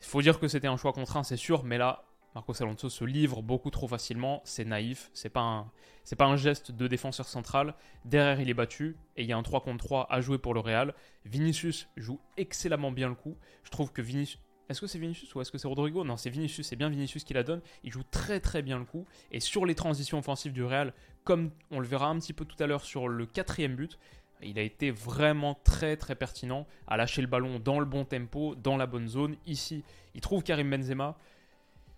Il 0.01 0.07
faut 0.07 0.21
dire 0.21 0.41
que 0.41 0.49
c'était 0.49 0.67
un 0.67 0.77
choix 0.77 0.93
contraint, 0.93 1.23
c'est 1.23 1.37
sûr. 1.37 1.63
Mais 1.63 1.79
là, 1.79 2.05
Marcos 2.35 2.63
Alonso 2.63 2.89
se 2.89 3.05
livre 3.05 3.43
beaucoup 3.43 3.71
trop 3.71 3.89
facilement, 3.89 4.41
c'est 4.45 4.65
naïf, 4.65 5.11
c'est 5.13 5.29
pas 5.29 5.41
un 5.41 5.71
pas 6.19 6.25
un 6.27 6.37
geste 6.37 6.73
de 6.73 6.89
défenseur 6.89 7.29
central. 7.29 7.75
Derrière, 8.05 8.41
il 8.41 8.49
est 8.49 8.55
battu 8.55 8.97
et 9.17 9.23
il 9.23 9.29
y 9.29 9.33
a 9.33 9.37
un 9.37 9.43
3 9.43 9.61
contre 9.61 9.85
3 9.85 10.07
à 10.11 10.21
jouer 10.21 10.39
pour 10.39 10.55
le 10.55 10.61
Real. 10.61 10.95
Vinicius 11.25 11.89
joue 11.97 12.19
excellemment 12.37 12.91
bien 12.91 13.09
le 13.09 13.15
coup. 13.15 13.37
Je 13.65 13.71
trouve 13.71 13.93
que 13.93 14.03
Vinicius 14.03 14.41
est-ce 14.69 14.81
que 14.81 14.87
c'est 14.87 14.99
Vinicius 14.99 15.35
ou 15.35 15.41
est-ce 15.43 15.53
que 15.53 15.59
c'est 15.59 15.69
Rodrigo? 15.69 16.03
Non, 16.03 16.17
c'est 16.17 16.31
Vinicius, 16.31 16.67
c'est 16.67 16.77
bien 16.77 16.89
Vinicius 16.89 17.25
qui 17.25 17.35
la 17.35 17.43
donne. 17.43 17.61
Il 17.85 17.93
joue 17.93 18.05
très 18.11 18.41
très 18.41 18.63
bien 18.63 18.79
le 18.79 18.87
coup. 18.87 19.07
Et 19.31 19.39
sur 19.39 19.67
les 19.67 19.75
transitions 19.75 20.19
offensives 20.19 20.55
du 20.55 20.65
Real, 20.65 20.95
comme 21.25 21.51
on 21.71 21.79
le 21.79 21.87
verra 21.87 22.07
un 22.07 22.19
petit 22.19 22.33
peu 22.33 22.47
tout 22.47 22.57
à 22.63 22.67
l'heure 22.67 22.83
sur 22.83 23.07
le 23.09 23.27
quatrième 23.27 23.77
but, 23.77 23.99
il 24.41 24.59
a 24.59 24.63
été 24.63 24.91
vraiment 24.91 25.59
très 25.63 25.97
très 25.97 26.15
pertinent 26.15 26.67
à 26.87 26.97
lâcher 26.97 27.21
le 27.21 27.29
ballon 27.29 27.59
dans 27.59 27.81
le 27.81 27.85
bon 27.85 28.05
tempo, 28.05 28.55
dans 28.55 28.77
la 28.77 28.87
bonne 28.87 29.09
zone. 29.09 29.37
Ici, 29.47 29.85
il 30.15 30.21
trouve 30.21 30.43
Karim 30.43 30.71
Benzema. 30.71 31.19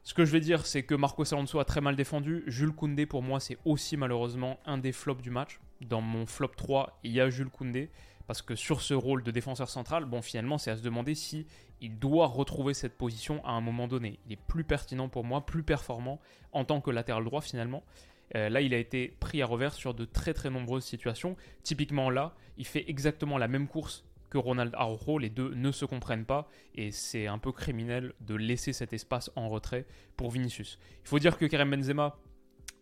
Ce 0.04 0.12
que 0.12 0.26
je 0.26 0.32
vais 0.32 0.40
dire, 0.40 0.66
c'est 0.66 0.82
que 0.82 0.94
Marco 0.94 1.24
Alonso 1.32 1.58
a 1.58 1.64
très 1.64 1.80
mal 1.80 1.96
défendu. 1.96 2.44
Jules 2.46 2.72
Koundé, 2.72 3.06
pour 3.06 3.22
moi, 3.22 3.40
c'est 3.40 3.56
aussi 3.64 3.96
malheureusement 3.96 4.60
un 4.66 4.76
des 4.76 4.92
flops 4.92 5.22
du 5.22 5.30
match. 5.30 5.60
Dans 5.80 6.02
mon 6.02 6.26
flop 6.26 6.48
3, 6.48 7.00
il 7.04 7.12
y 7.12 7.22
a 7.22 7.30
Jules 7.30 7.48
Koundé. 7.48 7.88
Parce 8.26 8.42
que 8.42 8.54
sur 8.54 8.82
ce 8.82 8.92
rôle 8.92 9.22
de 9.22 9.30
défenseur 9.30 9.70
central, 9.70 10.04
bon, 10.04 10.20
finalement, 10.20 10.58
c'est 10.58 10.70
à 10.70 10.76
se 10.76 10.82
demander 10.82 11.14
si 11.14 11.46
il 11.80 11.98
doit 11.98 12.26
retrouver 12.26 12.74
cette 12.74 12.98
position 12.98 13.42
à 13.46 13.52
un 13.52 13.62
moment 13.62 13.88
donné. 13.88 14.18
Il 14.26 14.32
est 14.34 14.40
plus 14.46 14.64
pertinent 14.64 15.08
pour 15.08 15.24
moi, 15.24 15.46
plus 15.46 15.62
performant 15.62 16.20
en 16.52 16.66
tant 16.66 16.82
que 16.82 16.90
latéral 16.90 17.24
droit 17.24 17.40
finalement. 17.40 17.82
Euh, 18.34 18.48
là, 18.48 18.60
il 18.60 18.72
a 18.74 18.78
été 18.78 19.08
pris 19.20 19.42
à 19.42 19.46
revers 19.46 19.74
sur 19.74 19.94
de 19.94 20.04
très 20.04 20.34
très 20.34 20.50
nombreuses 20.50 20.84
situations. 20.84 21.36
Typiquement 21.62 22.10
là, 22.10 22.34
il 22.56 22.66
fait 22.66 22.84
exactement 22.88 23.38
la 23.38 23.48
même 23.48 23.68
course 23.68 24.04
Ronald 24.38 24.74
Araujo, 24.74 25.18
les 25.18 25.30
deux 25.30 25.54
ne 25.54 25.72
se 25.72 25.84
comprennent 25.84 26.24
pas 26.24 26.48
et 26.74 26.90
c'est 26.90 27.26
un 27.26 27.38
peu 27.38 27.52
criminel 27.52 28.12
de 28.20 28.34
laisser 28.34 28.72
cet 28.72 28.92
espace 28.92 29.30
en 29.36 29.48
retrait 29.48 29.86
pour 30.16 30.30
Vinicius. 30.30 30.78
Il 31.04 31.08
faut 31.08 31.18
dire 31.18 31.36
que 31.38 31.46
Karim 31.46 31.70
Benzema 31.70 32.16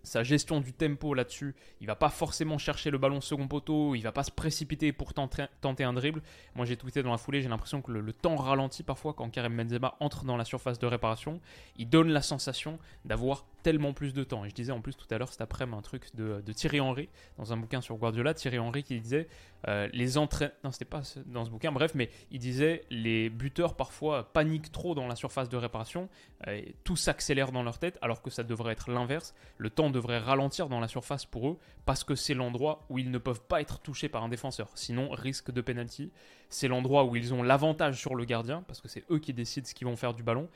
sa 0.02 0.22
gestion 0.22 0.60
du 0.60 0.72
tempo 0.72 1.14
là-dessus, 1.14 1.54
il 1.80 1.86
va 1.86 1.94
pas 1.94 2.08
forcément 2.08 2.58
chercher 2.58 2.90
le 2.90 2.98
ballon 2.98 3.20
second 3.20 3.46
poteau, 3.46 3.94
il 3.94 4.02
va 4.02 4.12
pas 4.12 4.24
se 4.24 4.30
précipiter 4.30 4.92
pour 4.92 5.14
tenter, 5.14 5.44
un 5.62 5.92
dribble. 5.92 6.22
Moi 6.54 6.66
j'ai 6.66 6.76
tweeté 6.76 7.02
dans 7.02 7.12
la 7.12 7.18
foulée, 7.18 7.40
j'ai 7.40 7.48
l'impression 7.48 7.82
que 7.82 7.92
le, 7.92 8.12
temps 8.12 8.36
ralentit 8.36 8.82
parfois 8.82 9.14
quand 9.14 9.30
Karim 9.30 9.56
Benzema 9.56 9.96
entre 10.00 10.24
dans 10.24 10.36
la 10.36 10.44
surface 10.44 10.78
de 10.78 10.86
réparation. 10.86 11.40
Il 11.76 11.88
donne 11.88 12.08
la 12.08 12.22
sensation 12.22 12.78
d'avoir 13.04 13.46
tellement 13.62 13.92
plus 13.92 14.12
de 14.12 14.24
temps. 14.24 14.44
Et 14.44 14.50
je 14.50 14.54
disais 14.54 14.72
en 14.72 14.80
plus 14.80 14.94
tout 14.94 15.06
à 15.10 15.18
l'heure 15.18 15.30
cet 15.30 15.40
après-midi 15.40 15.62
un 15.76 15.82
truc 15.82 16.14
de, 16.14 16.40
Thierry 16.52 16.80
Henry 16.80 17.08
dans 17.38 17.52
un 17.52 17.56
bouquin 17.56 17.80
sur 17.80 17.96
Guardiola, 17.96 18.34
Thierry 18.34 18.58
Henry 18.58 18.82
qui 18.82 19.00
disait 19.00 19.28
euh, 19.68 19.88
les 19.92 20.18
entraîneurs, 20.18 20.54
non 20.64 20.72
c'était 20.72 20.84
pas 20.84 21.02
dans 21.26 21.44
ce 21.44 21.50
bouquin, 21.50 21.70
bref, 21.72 21.92
mais 21.94 22.10
il 22.30 22.40
disait 22.40 22.84
les 22.90 23.30
buteurs 23.30 23.74
parfois 23.74 24.32
paniquent 24.32 24.72
trop 24.72 24.94
dans 24.94 25.06
la 25.06 25.14
surface 25.14 25.48
de 25.48 25.56
réparation, 25.56 26.08
euh, 26.48 26.60
tout 26.84 26.96
s'accélère 26.96 27.52
dans 27.52 27.62
leur 27.62 27.78
tête 27.78 27.98
alors 28.02 28.22
que 28.22 28.30
ça 28.30 28.42
devrait 28.42 28.72
être 28.72 28.90
l'inverse. 28.90 29.34
Le 29.56 29.70
temps 29.70 29.90
devrait 29.90 30.18
ralentir 30.18 30.68
dans 30.68 30.80
la 30.80 30.88
surface 30.88 31.24
pour 31.24 31.48
eux 31.48 31.58
parce 31.84 32.04
que 32.04 32.14
c'est 32.14 32.34
l'endroit 32.34 32.84
où 32.88 32.98
ils 32.98 33.10
ne 33.10 33.18
peuvent 33.18 33.42
pas 33.42 33.60
être 33.60 33.78
touchés 33.80 34.08
par 34.08 34.24
un 34.24 34.28
défenseur. 34.28 34.70
Sinon, 34.74 35.10
risque 35.10 35.50
de 35.50 35.60
penalty. 35.60 36.10
C'est 36.48 36.68
l'endroit 36.68 37.04
où 37.04 37.16
ils 37.16 37.32
ont 37.32 37.42
l'avantage 37.42 37.98
sur 37.98 38.14
le 38.14 38.24
gardien 38.24 38.62
parce 38.66 38.80
que 38.80 38.88
c'est 38.88 39.04
eux 39.10 39.18
qui 39.18 39.32
décident 39.32 39.66
ce 39.66 39.74
qu'ils 39.74 39.86
vont 39.86 39.96
faire 39.96 40.14
du 40.14 40.22
ballon. 40.22 40.48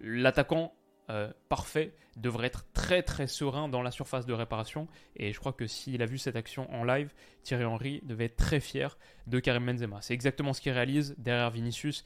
L'attaquant 0.00 0.72
euh, 1.10 1.32
parfait 1.48 1.94
devrait 2.16 2.48
être 2.48 2.64
très 2.72 3.02
très 3.02 3.26
serein 3.26 3.68
dans 3.68 3.82
la 3.82 3.90
surface 3.90 4.26
de 4.26 4.32
réparation 4.32 4.88
et 5.16 5.32
je 5.32 5.38
crois 5.38 5.52
que 5.52 5.66
s'il 5.66 6.02
a 6.02 6.06
vu 6.06 6.18
cette 6.18 6.36
action 6.36 6.70
en 6.74 6.84
live, 6.84 7.12
Thierry 7.44 7.64
Henry 7.64 8.00
devait 8.04 8.26
être 8.26 8.36
très 8.36 8.60
fier 8.60 8.98
de 9.26 9.40
Karim 9.40 9.66
Benzema. 9.66 10.02
C'est 10.02 10.14
exactement 10.14 10.52
ce 10.52 10.60
qu'il 10.60 10.72
réalise 10.72 11.14
derrière 11.16 11.50
Vinicius. 11.50 12.04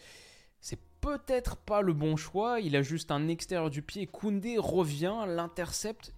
C'est 0.60 0.78
peut-être 1.00 1.56
pas 1.56 1.82
le 1.82 1.92
bon 1.92 2.16
choix. 2.16 2.60
Il 2.60 2.76
a 2.76 2.82
juste 2.82 3.10
un 3.10 3.28
extérieur 3.28 3.68
du 3.68 3.82
pied. 3.82 4.06
Koundé 4.06 4.56
revient, 4.56 5.24
l'intercepte. 5.26 6.14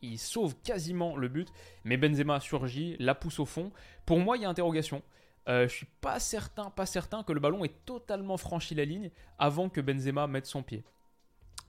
Il, 0.00 0.18
sauve 0.18 0.56
quasiment 0.64 1.16
le 1.16 1.28
but. 1.28 1.48
Mais 1.84 1.98
Benzema 1.98 2.40
surgit, 2.40 2.96
la 2.98 3.14
pousse 3.14 3.38
au 3.38 3.44
fond. 3.44 3.70
Pour 4.06 4.18
moi, 4.18 4.36
il 4.36 4.42
y 4.42 4.46
a 4.46 4.48
interrogation. 4.48 5.02
Euh, 5.48 5.68
je 5.68 5.74
suis 5.74 5.88
pas 6.00 6.18
certain, 6.18 6.70
pas 6.70 6.86
certain 6.86 7.22
que 7.22 7.32
le 7.32 7.40
ballon 7.40 7.64
ait 7.64 7.74
totalement 7.84 8.38
franchi 8.38 8.74
la 8.74 8.84
ligne 8.84 9.10
avant 9.38 9.68
que 9.68 9.80
Benzema 9.80 10.26
mette 10.26 10.46
son 10.46 10.62
pied. 10.62 10.84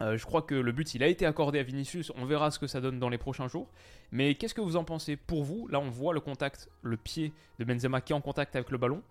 Euh, 0.02 0.18
je 0.18 0.26
crois 0.26 0.42
que 0.42 0.56
le 0.56 0.72
but, 0.72 0.96
il 0.96 1.04
a 1.04 1.08
été 1.08 1.26
accordé 1.26 1.60
à 1.60 1.64
Vinicius. 1.64 2.12
On 2.16 2.26
verra 2.26 2.52
ce 2.52 2.60
que 2.60 2.68
ça 2.68 2.82
donne 2.82 3.00
dans 3.00 3.10
les 3.10 3.18
prochains 3.18 3.48
jours. 3.48 3.70
Mais 4.12 4.36
qu'est-ce 4.36 4.54
que 4.54 4.62
vous 4.62 4.76
en 4.76 4.84
pensez 4.84 5.16
Pour 5.16 5.44
vous, 5.44 5.68
là, 5.68 5.80
on 5.80 5.90
voit 5.90 6.14
le 6.14 6.20
contact, 6.20 6.70
le 6.82 6.98
pied 6.98 7.34
de 7.60 7.66
Benzema 7.66 8.02
qui 8.02 8.14
est 8.14 8.16
en 8.16 8.22
contact 8.22 8.56
avec 8.56 8.72
le 8.72 8.78
ballon. 8.78 9.02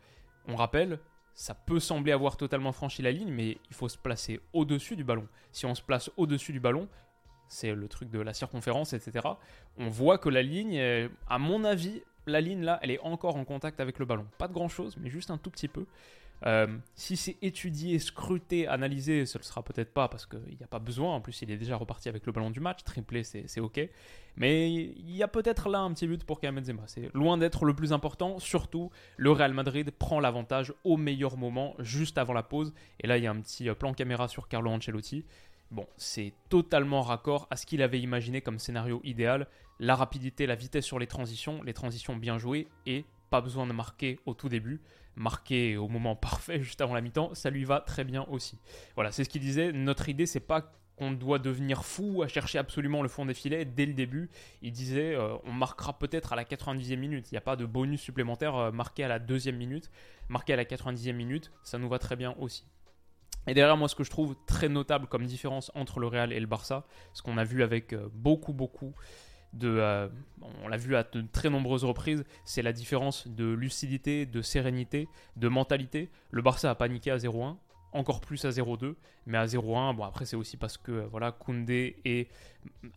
On 0.48 0.56
rappelle, 0.56 0.98
ça 1.34 1.54
peut 1.54 1.80
sembler 1.80 2.12
avoir 2.12 2.36
totalement 2.36 2.72
franchi 2.72 3.02
la 3.02 3.12
ligne, 3.12 3.32
mais 3.32 3.58
il 3.70 3.74
faut 3.74 3.88
se 3.88 3.98
placer 3.98 4.40
au-dessus 4.52 4.96
du 4.96 5.04
ballon. 5.04 5.26
Si 5.52 5.66
on 5.66 5.74
se 5.74 5.82
place 5.82 6.10
au-dessus 6.16 6.52
du 6.52 6.60
ballon, 6.60 6.88
c'est 7.48 7.74
le 7.74 7.88
truc 7.88 8.10
de 8.10 8.20
la 8.20 8.34
circonférence, 8.34 8.92
etc. 8.92 9.28
On 9.76 9.88
voit 9.88 10.18
que 10.18 10.28
la 10.28 10.42
ligne, 10.42 10.80
à 11.28 11.38
mon 11.38 11.64
avis, 11.64 12.02
la 12.26 12.40
ligne 12.40 12.62
là, 12.62 12.78
elle 12.82 12.90
est 12.90 13.00
encore 13.00 13.36
en 13.36 13.44
contact 13.44 13.80
avec 13.80 13.98
le 13.98 14.04
ballon. 14.04 14.26
Pas 14.38 14.48
de 14.48 14.52
grand 14.52 14.68
chose, 14.68 14.96
mais 14.98 15.10
juste 15.10 15.30
un 15.30 15.38
tout 15.38 15.50
petit 15.50 15.68
peu. 15.68 15.86
Euh, 16.44 16.66
si 16.96 17.16
c'est 17.16 17.36
étudié, 17.40 17.98
scruté, 17.98 18.66
analysé, 18.66 19.26
ce 19.26 19.38
ne 19.38 19.42
sera 19.42 19.62
peut-être 19.62 19.92
pas 19.92 20.08
parce 20.08 20.26
qu'il 20.26 20.40
n'y 20.40 20.64
a 20.64 20.66
pas 20.66 20.78
besoin. 20.78 21.14
En 21.14 21.20
plus, 21.20 21.40
il 21.42 21.50
est 21.50 21.56
déjà 21.56 21.76
reparti 21.76 22.08
avec 22.08 22.26
le 22.26 22.32
ballon 22.32 22.50
du 22.50 22.60
match. 22.60 22.82
Triplé, 22.84 23.22
c'est 23.22 23.60
ok. 23.60 23.80
Mais 24.36 24.72
il 24.72 25.14
y 25.14 25.22
a 25.22 25.28
peut-être 25.28 25.68
là 25.68 25.80
un 25.80 25.92
petit 25.92 26.06
but 26.06 26.24
pour 26.24 26.40
Karim 26.40 26.56
Benzema. 26.56 26.82
C'est 26.86 27.14
loin 27.14 27.38
d'être 27.38 27.64
le 27.64 27.74
plus 27.74 27.92
important. 27.92 28.38
Surtout, 28.38 28.90
le 29.16 29.30
Real 29.30 29.52
Madrid 29.52 29.90
prend 29.92 30.20
l'avantage 30.20 30.72
au 30.84 30.96
meilleur 30.96 31.36
moment, 31.36 31.74
juste 31.78 32.18
avant 32.18 32.32
la 32.32 32.42
pause. 32.42 32.72
Et 33.00 33.06
là, 33.06 33.18
il 33.18 33.24
y 33.24 33.26
a 33.26 33.30
un 33.30 33.40
petit 33.40 33.68
euh, 33.68 33.74
plan 33.74 33.94
caméra 33.94 34.26
sur 34.28 34.48
Carlo 34.48 34.70
Ancelotti. 34.70 35.24
Bon, 35.70 35.86
c'est 35.96 36.34
totalement 36.50 37.00
raccord 37.00 37.46
à 37.50 37.56
ce 37.56 37.64
qu'il 37.64 37.82
avait 37.82 38.00
imaginé 38.00 38.42
comme 38.42 38.58
scénario 38.58 39.00
idéal. 39.04 39.46
La 39.78 39.96
rapidité, 39.96 40.46
la 40.46 40.54
vitesse 40.54 40.84
sur 40.84 40.98
les 40.98 41.06
transitions, 41.06 41.62
les 41.62 41.74
transitions 41.74 42.16
bien 42.16 42.38
jouées 42.38 42.68
et 42.86 43.04
pas 43.30 43.40
besoin 43.40 43.66
de 43.66 43.72
marquer 43.72 44.20
au 44.26 44.34
tout 44.34 44.48
début 44.48 44.80
marqué 45.16 45.76
au 45.76 45.88
moment 45.88 46.16
parfait 46.16 46.62
juste 46.62 46.80
avant 46.80 46.94
la 46.94 47.00
mi-temps, 47.00 47.34
ça 47.34 47.50
lui 47.50 47.64
va 47.64 47.80
très 47.80 48.04
bien 48.04 48.24
aussi. 48.30 48.58
Voilà, 48.94 49.12
c'est 49.12 49.24
ce 49.24 49.28
qu'il 49.28 49.42
disait. 49.42 49.72
Notre 49.72 50.08
idée, 50.08 50.26
c'est 50.26 50.40
pas 50.40 50.72
qu'on 50.96 51.12
doit 51.12 51.38
devenir 51.38 51.84
fou 51.84 52.22
à 52.22 52.28
chercher 52.28 52.58
absolument 52.58 53.02
le 53.02 53.08
fond 53.08 53.24
des 53.24 53.34
filets 53.34 53.64
dès 53.64 53.86
le 53.86 53.94
début. 53.94 54.30
Il 54.60 54.72
disait 54.72 55.14
euh, 55.14 55.36
on 55.44 55.52
marquera 55.52 55.98
peut-être 55.98 56.32
à 56.32 56.36
la 56.36 56.44
90e 56.44 56.96
minute. 56.96 57.30
Il 57.30 57.34
n'y 57.34 57.38
a 57.38 57.42
pas 57.42 57.56
de 57.56 57.64
bonus 57.64 58.00
supplémentaire 58.00 58.56
euh, 58.56 58.72
marqué 58.72 59.04
à 59.04 59.08
la 59.08 59.18
deuxième 59.18 59.56
minute. 59.56 59.90
Marqué 60.28 60.52
à 60.52 60.56
la 60.56 60.64
90e 60.64 61.12
minute, 61.12 61.50
ça 61.62 61.78
nous 61.78 61.88
va 61.88 61.98
très 61.98 62.16
bien 62.16 62.34
aussi. 62.38 62.66
Et 63.46 63.54
derrière 63.54 63.76
moi, 63.76 63.88
ce 63.88 63.96
que 63.96 64.04
je 64.04 64.10
trouve 64.10 64.36
très 64.46 64.68
notable 64.68 65.08
comme 65.08 65.26
différence 65.26 65.72
entre 65.74 65.98
le 65.98 66.06
Real 66.06 66.32
et 66.32 66.38
le 66.38 66.46
Barça, 66.46 66.86
ce 67.12 67.22
qu'on 67.22 67.38
a 67.38 67.44
vu 67.44 67.62
avec 67.62 67.92
euh, 67.92 68.08
beaucoup, 68.12 68.52
beaucoup 68.52 68.94
euh, 69.62 70.08
on 70.64 70.68
l'a 70.68 70.76
vu 70.76 70.96
à 70.96 71.02
de 71.02 71.22
très 71.32 71.50
nombreuses 71.50 71.84
reprises, 71.84 72.24
c'est 72.44 72.62
la 72.62 72.72
différence 72.72 73.28
de 73.28 73.52
lucidité, 73.52 74.26
de 74.26 74.42
sérénité, 74.42 75.08
de 75.36 75.48
mentalité. 75.48 76.10
Le 76.30 76.42
Barça 76.42 76.70
a 76.70 76.74
paniqué 76.74 77.10
à 77.10 77.16
0-1, 77.16 77.56
encore 77.92 78.20
plus 78.20 78.44
à 78.44 78.50
0-2, 78.50 78.94
mais 79.26 79.38
à 79.38 79.46
0-1, 79.46 79.94
bon 79.94 80.04
après 80.04 80.24
c'est 80.24 80.36
aussi 80.36 80.56
parce 80.56 80.78
que 80.78 81.06
voilà 81.10 81.32
Koundé 81.32 81.96
et 82.04 82.28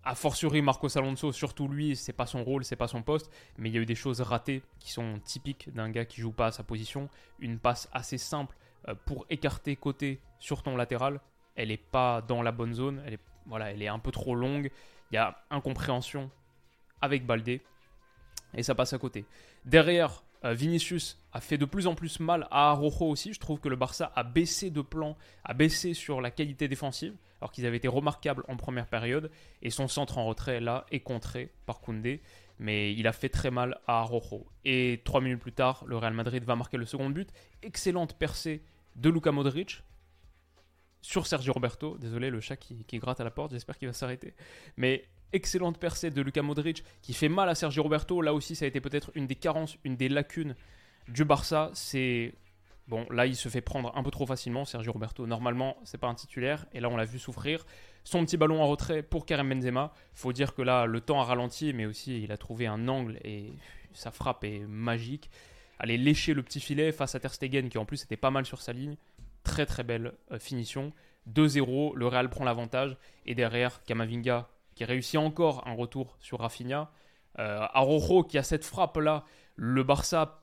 a 0.03 0.15
fortiori 0.15 0.61
Marcos 0.61 0.97
Alonso, 0.97 1.31
surtout 1.31 1.67
lui, 1.67 1.95
c'est 1.95 2.13
pas 2.13 2.25
son 2.25 2.43
rôle, 2.43 2.63
c'est 2.63 2.75
pas 2.75 2.87
son 2.87 3.01
poste, 3.01 3.29
mais 3.57 3.69
il 3.69 3.75
y 3.75 3.77
a 3.77 3.81
eu 3.81 3.85
des 3.85 3.95
choses 3.95 4.21
ratées 4.21 4.63
qui 4.79 4.91
sont 4.91 5.19
typiques 5.23 5.73
d'un 5.73 5.89
gars 5.89 6.05
qui 6.05 6.21
joue 6.21 6.31
pas 6.31 6.47
à 6.47 6.51
sa 6.51 6.63
position, 6.63 7.09
une 7.39 7.59
passe 7.59 7.89
assez 7.91 8.17
simple 8.17 8.55
euh, 8.87 8.95
pour 9.05 9.25
écarter 9.29 9.75
côté 9.75 10.21
sur 10.39 10.63
ton 10.63 10.77
latéral, 10.77 11.19
elle 11.55 11.71
est 11.71 11.77
pas 11.77 12.21
dans 12.21 12.41
la 12.41 12.51
bonne 12.51 12.73
zone, 12.73 13.01
elle 13.05 13.15
est 13.15 13.19
voilà, 13.47 13.71
elle 13.71 13.81
est 13.83 13.87
un 13.87 13.99
peu 13.99 14.11
trop 14.11 14.33
longue, 14.33 14.71
il 15.11 15.15
y 15.15 15.17
a 15.17 15.37
incompréhension 15.51 16.31
avec 17.01 17.25
Baldé. 17.25 17.61
Et 18.55 18.63
ça 18.63 18.75
passe 18.75 18.93
à 18.93 18.97
côté. 18.97 19.25
Derrière, 19.65 20.23
euh, 20.45 20.53
Vinicius 20.53 21.19
a 21.33 21.41
fait 21.41 21.57
de 21.57 21.65
plus 21.65 21.87
en 21.87 21.95
plus 21.95 22.19
mal 22.19 22.47
à 22.51 22.71
Rojo 22.73 23.05
aussi. 23.05 23.33
Je 23.33 23.39
trouve 23.39 23.59
que 23.59 23.69
le 23.69 23.75
Barça 23.75 24.11
a 24.15 24.23
baissé 24.23 24.69
de 24.69 24.81
plan, 24.81 25.17
a 25.43 25.53
baissé 25.53 25.93
sur 25.93 26.21
la 26.21 26.31
qualité 26.31 26.67
défensive, 26.67 27.15
alors 27.41 27.51
qu'ils 27.51 27.65
avaient 27.65 27.77
été 27.77 27.87
remarquables 27.87 28.43
en 28.47 28.55
première 28.55 28.87
période. 28.87 29.31
Et 29.61 29.69
son 29.69 29.87
centre 29.87 30.17
en 30.17 30.25
retrait, 30.25 30.59
là, 30.59 30.85
est 30.91 30.99
contré 30.99 31.51
par 31.65 31.81
Koundé. 31.81 32.21
Mais 32.59 32.93
il 32.93 33.07
a 33.07 33.11
fait 33.11 33.29
très 33.29 33.51
mal 33.51 33.79
à 33.87 34.01
Rojo. 34.03 34.45
Et 34.63 35.01
trois 35.03 35.19
minutes 35.19 35.41
plus 35.41 35.51
tard, 35.51 35.83
le 35.87 35.97
Real 35.97 36.13
Madrid 36.13 36.43
va 36.43 36.55
marquer 36.55 36.77
le 36.77 36.85
second 36.85 37.09
but. 37.09 37.29
Excellente 37.63 38.17
percée 38.17 38.63
de 38.95 39.09
Luka 39.09 39.31
Modric 39.31 39.83
sur 41.01 41.27
Sergio 41.27 41.53
Roberto. 41.53 41.97
Désolé, 41.97 42.29
le 42.29 42.39
chat 42.39 42.55
qui 42.55 42.97
gratte 42.99 43.19
à 43.19 43.23
la 43.25 43.31
porte, 43.31 43.51
j'espère 43.51 43.77
qu'il 43.77 43.87
va 43.89 43.93
s'arrêter. 43.93 44.35
Mais 44.77 45.05
excellente 45.35 45.77
percée 45.77 46.09
de 46.09 46.21
Luka 46.21 46.41
Modric 46.41 46.83
qui 47.01 47.13
fait 47.13 47.29
mal 47.29 47.49
à 47.49 47.55
Sergio 47.55 47.83
Roberto. 47.83 48.21
Là 48.21 48.33
aussi, 48.33 48.55
ça 48.55 48.65
a 48.65 48.67
été 48.67 48.81
peut-être 48.81 49.11
une 49.15 49.27
des 49.27 49.35
carences, 49.35 49.77
une 49.83 49.95
des 49.95 50.09
lacunes 50.09 50.55
du 51.07 51.25
Barça. 51.25 51.69
C'est 51.73 52.33
Bon, 52.87 53.07
là, 53.09 53.25
il 53.25 53.35
se 53.35 53.49
fait 53.49 53.61
prendre 53.61 53.91
un 53.97 54.03
peu 54.03 54.11
trop 54.11 54.27
facilement, 54.27 54.63
Sergio 54.63 54.91
Roberto. 54.91 55.25
Normalement, 55.25 55.75
c'est 55.85 55.97
pas 55.97 56.07
un 56.07 56.13
titulaire, 56.13 56.67
et 56.71 56.79
là, 56.79 56.89
on 56.89 56.97
l'a 56.97 57.05
vu 57.05 57.17
souffrir. 57.17 57.65
Son 58.03 58.23
petit 58.23 58.37
ballon 58.37 58.61
en 58.61 58.67
retrait 58.67 59.01
pour 59.01 59.25
Karim 59.25 59.49
Benzema. 59.49 59.91
Faut 60.13 60.33
dire 60.33 60.53
que 60.53 60.61
là, 60.61 60.85
le 60.85 61.01
temps 61.01 61.19
a 61.19 61.23
ralenti, 61.23 61.73
mais 61.73 61.87
aussi, 61.87 62.21
il 62.21 62.31
a 62.31 62.37
trouvé 62.37 62.67
un 62.67 62.87
angle, 62.87 63.17
et 63.23 63.53
sa 63.93 64.11
frappe 64.11 64.43
est 64.43 64.59
magique. 64.67 65.31
Aller 65.79 65.97
lécher 65.97 66.35
le 66.35 66.43
petit 66.43 66.59
filet 66.59 66.91
face 66.91 67.15
à 67.15 67.19
Ter 67.19 67.33
Stegen, 67.33 67.69
qui 67.69 67.79
en 67.79 67.85
plus 67.85 68.03
était 68.03 68.17
pas 68.17 68.29
mal 68.29 68.45
sur 68.45 68.61
sa 68.61 68.71
ligne. 68.71 68.97
Très 69.43 69.65
très 69.65 69.83
belle 69.83 70.13
euh, 70.31 70.37
finition. 70.37 70.93
2-0, 71.33 71.95
le 71.95 72.07
Real 72.07 72.29
prend 72.29 72.43
l'avantage, 72.43 72.97
et 73.25 73.33
derrière, 73.33 73.83
Kamavinga, 73.83 74.47
qui 74.75 74.85
réussit 74.85 75.17
encore 75.17 75.67
un 75.67 75.73
retour 75.73 76.17
sur 76.19 76.39
Rafinha. 76.39 76.91
Euh, 77.39 77.65
Arojo, 77.73 78.23
qui 78.23 78.37
a 78.37 78.43
cette 78.43 78.63
frappe-là. 78.63 79.25
Le 79.55 79.83
Barça 79.83 80.41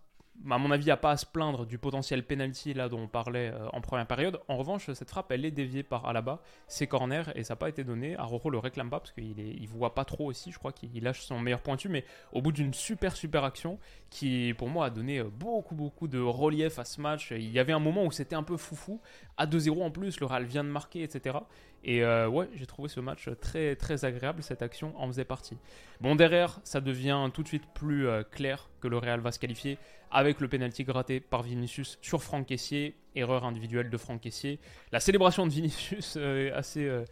à 0.51 0.59
mon 0.59 0.71
avis, 0.71 0.85
il 0.85 0.87
n'y 0.87 0.93
a 0.93 0.97
pas 0.97 1.13
à 1.13 1.17
se 1.17 1.27
plaindre 1.27 1.67
du 1.67 1.79
potentiel 1.79 2.25
penalty 2.25 2.75
là 2.75 2.89
dont 2.89 3.01
on 3.01 3.09
parlait 3.09 3.53
euh, 3.55 3.69
en 3.73 3.81
première 3.81 4.07
période. 4.07 4.41
En 4.49 4.57
revanche, 4.57 4.91
cette 4.93 5.09
frappe, 5.09 5.31
elle 5.31 5.45
est 5.45 5.51
déviée 5.51 5.83
par 5.83 6.07
Alaba. 6.07 6.43
C'est 6.67 6.87
corner 6.87 7.31
et 7.37 7.45
ça 7.45 7.53
n'a 7.53 7.57
pas 7.57 7.69
été 7.69 7.85
donné. 7.85 8.17
Aroro 8.17 8.51
le 8.51 8.59
réclame 8.59 8.91
pas 8.91 8.99
parce 8.99 9.13
qu'il 9.13 9.39
il 9.39 9.69
voit 9.69 9.95
pas 9.95 10.05
trop 10.05 10.27
aussi. 10.27 10.51
Je 10.51 10.59
crois 10.59 10.73
qu'il 10.73 11.03
lâche 11.03 11.23
son 11.23 11.39
meilleur 11.39 11.61
pointu, 11.61 11.89
mais 11.89 12.05
au 12.33 12.43
bout 12.43 12.53
d'une 12.53 12.75
super 12.75 13.17
super 13.17 13.45
action 13.45 13.79
qui, 14.11 14.55
pour 14.59 14.69
moi, 14.69 14.87
a 14.87 14.91
donné 14.91 15.19
euh, 15.19 15.29
beaucoup 15.31 15.75
beaucoup 15.75 16.09
de 16.09 16.19
relief 16.19 16.79
à 16.79 16.85
ce 16.85 17.01
match. 17.01 17.31
Il 17.31 17.51
y 17.51 17.59
avait 17.59 17.73
un 17.73 17.79
moment 17.79 18.05
où 18.05 18.11
c'était 18.11 18.37
un 18.37 18.43
peu 18.43 18.57
foufou. 18.57 19.01
À 19.37 19.47
2-0 19.47 19.83
en 19.83 19.91
plus, 19.91 20.19
le 20.19 20.27
Real 20.27 20.45
vient 20.45 20.65
de 20.65 20.69
marquer, 20.69 21.03
etc. 21.03 21.39
Et 21.85 22.05
euh, 22.05 22.29
ouais, 22.29 22.49
j'ai 22.55 22.67
trouvé 22.67 22.89
ce 22.89 23.01
match 23.01 23.29
très 23.41 23.75
très 23.77 24.05
agréable. 24.05 24.43
Cette 24.43 24.63
action 24.63 24.93
en 24.97 25.09
faisait 25.09 25.25
partie. 25.25 25.59
Bon, 26.01 26.15
derrière, 26.15 26.61
ça 26.63 26.81
devient 26.81 27.29
tout 27.35 27.43
de 27.43 27.49
suite 27.49 27.67
plus 27.75 28.07
clair 28.31 28.71
que 28.81 28.89
le 28.89 28.99
Real 28.99 29.21
va 29.21 29.33
se 29.33 29.39
qualifier 29.39 29.79
avec 30.13 30.41
le 30.41 30.49
penalty 30.49 30.85
gratté 30.85 31.21
par 31.21 31.43
Vinicius 31.43 31.99
sur 32.03 32.23
Franck 32.23 32.47
Caissier, 32.47 32.95
erreur 33.17 33.45
individuelle 33.45 33.91
de 33.91 33.97
Franck 33.97 34.21
Caissier. 34.21 34.61
La 34.93 35.01
célébration 35.01 35.47
de 35.47 35.53
Vinicius 35.53 36.15
euh, 36.17 36.51
assez, 36.55 36.85
euh, 36.85 37.05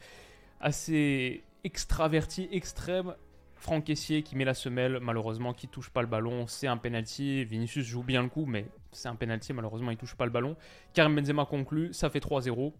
assez 0.60 1.42
extravertie, 1.64 2.48
extrême. 2.52 3.14
Franck 3.56 3.84
Caissier 3.84 4.22
qui 4.22 4.36
met 4.36 4.44
la 4.44 4.54
semelle, 4.54 5.00
malheureusement, 5.00 5.52
qui 5.52 5.68
touche 5.68 5.90
pas 5.90 6.00
le 6.02 6.08
ballon, 6.08 6.46
c'est 6.46 6.66
un 6.66 6.76
penalty. 6.76 7.44
Vinicius 7.44 7.86
joue 7.86 8.02
bien 8.02 8.22
le 8.22 8.28
coup, 8.28 8.46
mais 8.46 8.66
c'est 8.92 9.08
un 9.08 9.16
penalty, 9.16 9.52
malheureusement, 9.52 9.90
il 9.90 9.98
touche 9.98 10.14
pas 10.14 10.24
le 10.24 10.30
ballon. 10.30 10.56
Karim 10.94 11.14
Benzema 11.14 11.44
conclut, 11.44 11.92
ça 11.92 12.08
fait 12.08 12.20
3-0. 12.20 12.72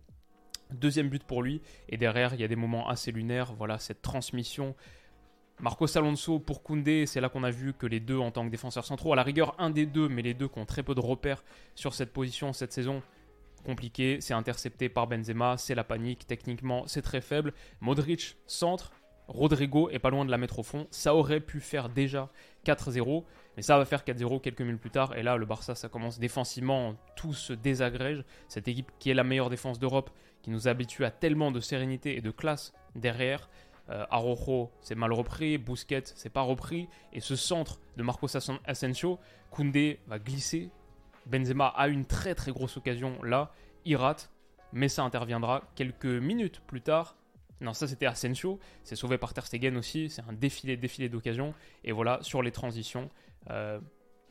Deuxième 0.74 1.08
but 1.08 1.24
pour 1.24 1.42
lui, 1.42 1.60
et 1.88 1.96
derrière, 1.96 2.34
il 2.34 2.40
y 2.40 2.44
a 2.44 2.48
des 2.48 2.56
moments 2.56 2.88
assez 2.88 3.12
lunaires. 3.12 3.52
Voilà, 3.54 3.78
cette 3.78 4.02
transmission 4.02 4.74
Marcos 5.60 5.98
Alonso 5.98 6.38
pour 6.38 6.62
Koundé, 6.62 7.04
c'est 7.04 7.20
là 7.20 7.28
qu'on 7.28 7.44
a 7.44 7.50
vu 7.50 7.74
que 7.74 7.86
les 7.86 8.00
deux 8.00 8.16
en 8.16 8.30
tant 8.30 8.46
que 8.46 8.50
défenseurs 8.50 8.86
centraux, 8.86 9.12
à 9.12 9.16
la 9.16 9.22
rigueur 9.22 9.54
un 9.58 9.68
des 9.68 9.84
deux, 9.84 10.08
mais 10.08 10.22
les 10.22 10.32
deux 10.32 10.48
qui 10.48 10.58
ont 10.58 10.64
très 10.64 10.82
peu 10.82 10.94
de 10.94 11.00
repères 11.00 11.44
sur 11.74 11.92
cette 11.92 12.14
position 12.14 12.54
cette 12.54 12.72
saison, 12.72 13.02
compliqué, 13.66 14.22
c'est 14.22 14.32
intercepté 14.32 14.88
par 14.88 15.06
Benzema, 15.06 15.58
c'est 15.58 15.74
la 15.74 15.84
panique, 15.84 16.26
techniquement 16.26 16.84
c'est 16.86 17.02
très 17.02 17.20
faible. 17.20 17.52
Modric 17.82 18.36
centre, 18.46 18.92
Rodrigo 19.28 19.90
est 19.90 19.98
pas 19.98 20.08
loin 20.08 20.24
de 20.24 20.30
la 20.30 20.38
mettre 20.38 20.60
au 20.60 20.62
fond, 20.62 20.86
ça 20.90 21.14
aurait 21.14 21.40
pu 21.40 21.60
faire 21.60 21.90
déjà 21.90 22.30
4-0, 22.64 23.24
mais 23.56 23.62
ça 23.62 23.78
va 23.78 23.84
faire 23.84 24.04
4-0 24.04 24.40
quelques 24.40 24.60
minutes 24.60 24.80
plus 24.80 24.90
tard, 24.90 25.16
et 25.16 25.22
là 25.22 25.36
le 25.36 25.46
Barça 25.46 25.74
ça 25.74 25.88
commence 25.88 26.18
défensivement, 26.18 26.94
tout 27.16 27.34
se 27.34 27.52
désagrège, 27.52 28.24
cette 28.48 28.68
équipe 28.68 28.90
qui 28.98 29.10
est 29.10 29.14
la 29.14 29.24
meilleure 29.24 29.50
défense 29.50 29.78
d'Europe, 29.78 30.10
qui 30.42 30.50
nous 30.50 30.68
habitue 30.68 31.04
à 31.04 31.10
tellement 31.10 31.50
de 31.50 31.60
sérénité 31.60 32.16
et 32.16 32.20
de 32.20 32.30
classe 32.30 32.72
derrière, 32.94 33.48
euh, 33.90 34.06
Arojo, 34.10 34.70
c'est 34.80 34.94
mal 34.94 35.12
repris. 35.12 35.58
Busquets, 35.58 36.02
c'est 36.04 36.30
pas 36.30 36.42
repris. 36.42 36.88
Et 37.12 37.20
ce 37.20 37.34
centre 37.36 37.80
de 37.96 38.02
Marcos 38.02 38.28
Asensio, 38.66 39.18
Koundé 39.50 39.98
va 40.06 40.18
glisser. 40.18 40.70
Benzema 41.26 41.66
a 41.68 41.88
une 41.88 42.06
très 42.06 42.34
très 42.34 42.52
grosse 42.52 42.76
occasion 42.76 43.22
là. 43.22 43.52
Il 43.84 43.96
rate, 43.96 44.30
mais 44.72 44.88
ça 44.88 45.02
interviendra 45.02 45.62
quelques 45.74 46.04
minutes 46.04 46.60
plus 46.66 46.82
tard. 46.82 47.16
Non, 47.60 47.74
ça 47.74 47.86
c'était 47.86 48.06
Asensio. 48.06 48.58
C'est 48.84 48.96
sauvé 48.96 49.18
par 49.18 49.34
Ter 49.34 49.46
Stegen 49.46 49.76
aussi. 49.76 50.10
C'est 50.10 50.22
un 50.22 50.32
défilé, 50.32 50.76
défilé 50.76 51.08
d'occasion. 51.08 51.54
Et 51.84 51.92
voilà, 51.92 52.18
sur 52.22 52.42
les 52.42 52.52
transitions, 52.52 53.08
euh, 53.50 53.80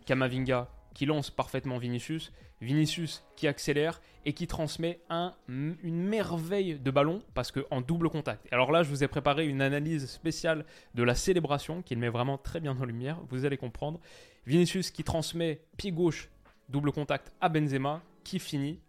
Kamavinga 0.06 0.70
qui 0.94 1.06
lance 1.06 1.30
parfaitement 1.30 1.78
Vinicius, 1.78 2.32
Vinicius 2.62 3.24
qui 3.36 3.48
accélère 3.48 4.02
et 4.26 4.34
qui 4.34 4.48
transmet 4.48 5.00
un, 5.10 5.34
une 5.48 6.02
merveille 6.02 6.80
de 6.80 6.92
ballon 6.92 7.22
parce 7.34 7.52
que 7.52 7.66
en 7.72 7.82
double 7.82 8.10
contact. 8.10 8.48
Alors 8.52 8.72
là, 8.72 8.84
je 8.84 8.90
vous 8.90 9.04
ai 9.04 9.08
préparé 9.08 9.48
une 9.48 9.62
analyse 9.62 10.08
spéciale 10.08 10.66
de 10.96 11.04
la 11.04 11.16
célébration 11.16 11.82
qui 11.82 11.96
le 11.96 12.02
met 12.02 12.10
vraiment 12.10 12.38
très 12.38 12.60
bien 12.60 12.78
en 12.78 12.86
lumière, 12.86 13.20
vous 13.30 13.46
allez 13.46 13.58
comprendre. 13.58 14.00
Vinicius 14.46 14.92
qui 14.92 15.04
transmet 15.04 15.62
pied 15.78 15.92
gauche, 15.92 16.30
double 16.70 16.92
contact 16.92 17.32
à 17.40 17.50
Benzema 17.50 18.02
qui 18.24 18.40
finit 18.40 18.80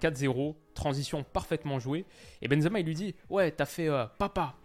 4-0, 0.00 0.54
transition 0.74 1.24
parfaitement 1.24 1.78
jouée. 1.78 2.04
Et 2.42 2.48
Benzema, 2.48 2.80
il 2.80 2.86
lui 2.86 2.94
dit 2.94 3.14
Ouais, 3.28 3.50
t'as 3.50 3.66
fait 3.66 3.88
euh, 3.88 4.06
papa. 4.18 4.56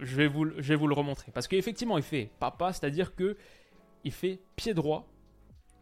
Je 0.00 0.16
vais, 0.16 0.26
vous, 0.26 0.46
je 0.56 0.68
vais 0.68 0.76
vous 0.76 0.88
le 0.88 0.94
remontrer. 0.94 1.30
Parce 1.32 1.46
qu'effectivement, 1.46 1.98
il 1.98 2.02
fait 2.02 2.30
papa, 2.40 2.72
c'est-à-dire 2.72 3.14
que 3.14 3.36
il 4.02 4.12
fait 4.12 4.40
pied 4.56 4.74
droit 4.74 5.06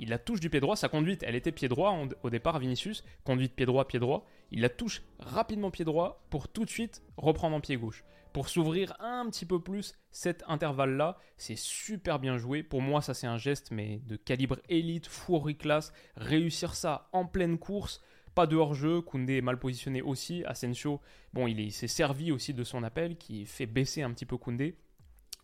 il 0.02 0.08
la 0.08 0.18
touche 0.18 0.40
du 0.40 0.50
pied 0.50 0.58
droit, 0.58 0.74
sa 0.74 0.88
conduite, 0.88 1.22
elle 1.22 1.36
était 1.36 1.52
pied 1.52 1.68
droit 1.68 1.96
au 2.24 2.30
départ, 2.30 2.58
Vinicius, 2.58 3.04
conduite 3.24 3.54
pied 3.54 3.66
droit, 3.66 3.86
pied 3.86 4.00
droit, 4.00 4.26
il 4.50 4.60
la 4.60 4.68
touche 4.68 5.02
rapidement 5.20 5.70
pied 5.70 5.84
droit 5.84 6.24
pour 6.28 6.48
tout 6.48 6.64
de 6.64 6.70
suite 6.70 7.02
reprendre 7.16 7.54
en 7.54 7.60
pied 7.60 7.76
gauche. 7.76 8.02
Pour 8.32 8.48
s'ouvrir 8.48 8.96
un 8.98 9.28
petit 9.30 9.46
peu 9.46 9.60
plus 9.60 9.94
cet 10.10 10.42
intervalle-là, 10.48 11.18
c'est 11.36 11.56
super 11.56 12.18
bien 12.18 12.36
joué. 12.36 12.64
Pour 12.64 12.82
moi, 12.82 13.00
ça 13.00 13.14
c'est 13.14 13.28
un 13.28 13.36
geste, 13.36 13.70
mais 13.70 14.00
de 14.06 14.16
calibre 14.16 14.58
élite, 14.68 15.06
fourri 15.06 15.56
classe. 15.56 15.92
Réussir 16.16 16.74
ça 16.74 17.08
en 17.12 17.24
pleine 17.24 17.58
course, 17.58 18.02
pas 18.35 18.47
de 18.47 18.57
hors-jeu, 18.57 19.01
Koundé 19.01 19.37
est 19.37 19.42
mal 19.42 19.59
positionné 19.59 20.03
aussi. 20.03 20.45
Asensio, 20.45 21.01
bon, 21.33 21.47
il 21.47 21.73
s'est 21.73 21.88
servi 21.88 22.33
aussi 22.33 22.55
de 22.55 22.64
son 22.64 22.83
appel 22.83 23.16
qui 23.16 23.47
fait 23.47 23.66
baisser 23.66 24.03
un 24.03 24.11
petit 24.12 24.27
peu 24.27 24.37
Koundé. 24.37 24.77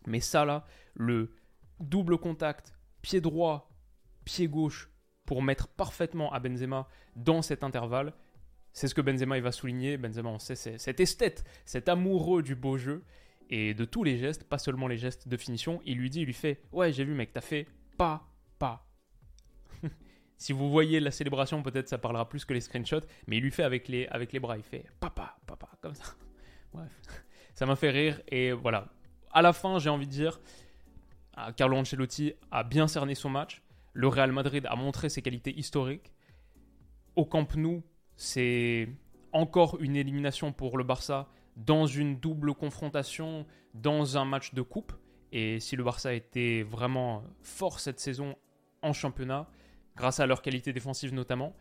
Mais 0.07 0.19
ça 0.19 0.45
là, 0.45 0.65
le 0.95 1.33
double 1.79 2.17
contact, 2.17 2.73
pied 3.01 3.21
droit, 3.21 3.71
pied 4.25 4.47
gauche 4.47 4.89
pour 5.25 5.43
mettre 5.43 5.67
parfaitement 5.67 6.31
à 6.33 6.39
Benzema 6.39 6.87
dans 7.15 7.41
cet 7.41 7.63
intervalle. 7.63 8.13
C'est 8.73 8.87
ce 8.87 8.95
que 8.95 9.01
Benzema 9.01 9.37
il 9.37 9.43
va 9.43 9.51
souligner. 9.51 9.97
Benzema, 9.97 10.29
on 10.29 10.39
sait, 10.39 10.55
c'est 10.55 10.77
cet 10.77 10.99
esthète, 10.99 11.43
cet 11.65 11.89
amoureux 11.89 12.41
du 12.41 12.55
beau 12.55 12.77
jeu 12.77 13.03
et 13.49 13.73
de 13.73 13.85
tous 13.85 14.03
les 14.03 14.17
gestes, 14.17 14.43
pas 14.43 14.57
seulement 14.57 14.87
les 14.87 14.97
gestes 14.97 15.27
de 15.27 15.37
finition. 15.37 15.81
Il 15.85 15.97
lui 15.97 16.09
dit, 16.09 16.21
il 16.21 16.25
lui 16.25 16.33
fait 16.33 16.61
Ouais, 16.71 16.91
j'ai 16.91 17.03
vu, 17.03 17.13
mec, 17.13 17.33
t'as 17.33 17.41
fait 17.41 17.67
pas, 17.97 18.27
pas. 18.57 18.88
Si 20.39 20.53
vous 20.53 20.69
voyez 20.69 21.01
la 21.01 21.11
célébration, 21.11 21.61
peut-être 21.61 21.89
ça 21.89 21.97
parlera 21.97 22.27
plus 22.27 22.45
que 22.45 22.53
les 22.53 22.61
screenshots, 22.61 23.01
mais 23.27 23.37
il 23.37 23.43
lui 23.43 23.51
fait 23.51 23.63
avec 23.63 23.89
les, 23.89 24.07
avec 24.07 24.31
les 24.31 24.39
bras, 24.39 24.57
il 24.57 24.63
fait 24.63 24.85
papa, 25.01 25.35
papa, 25.45 25.67
comme 25.81 25.93
ça. 25.93 26.05
Bref, 26.73 26.89
ça 27.53 27.65
m'a 27.65 27.75
fait 27.75 27.89
rire 27.89 28.21
et 28.29 28.53
voilà. 28.53 28.87
À 29.31 29.41
la 29.41 29.51
fin, 29.51 29.79
j'ai 29.79 29.89
envie 29.89 30.07
de 30.07 30.11
dire, 30.11 30.39
ah, 31.35 31.51
Carlo 31.51 31.75
Ancelotti 31.75 32.33
a 32.51 32.63
bien 32.63 32.87
cerné 32.87 33.15
son 33.15 33.29
match. 33.29 33.61
Le 33.91 34.07
Real 34.07 34.31
Madrid 34.31 34.65
a 34.69 34.77
montré 34.77 35.09
ses 35.09 35.21
qualités 35.21 35.53
historiques. 35.59 36.13
Au 37.17 37.25
Camp 37.25 37.53
Nou, 37.57 37.83
c'est 38.15 38.87
encore 39.33 39.77
une 39.81 39.97
élimination 39.97 40.53
pour 40.53 40.77
le 40.77 40.85
Barça 40.85 41.27
dans 41.57 41.85
une 41.85 42.17
double 42.17 42.53
confrontation, 42.53 43.45
dans 43.73 44.17
un 44.17 44.23
match 44.23 44.53
de 44.53 44.61
coupe. 44.61 44.93
Et 45.33 45.59
si 45.59 45.75
le 45.75 45.83
Barça 45.83 46.13
était 46.13 46.63
vraiment 46.63 47.23
fort 47.41 47.81
cette 47.81 47.99
saison 47.99 48.37
en 48.81 48.93
championnat, 48.93 49.49
grâce 49.99 50.19
à 50.19 50.25
leur 50.25 50.41
qualité 50.41 50.73
défensive 50.73 51.13
notamment, 51.13 51.53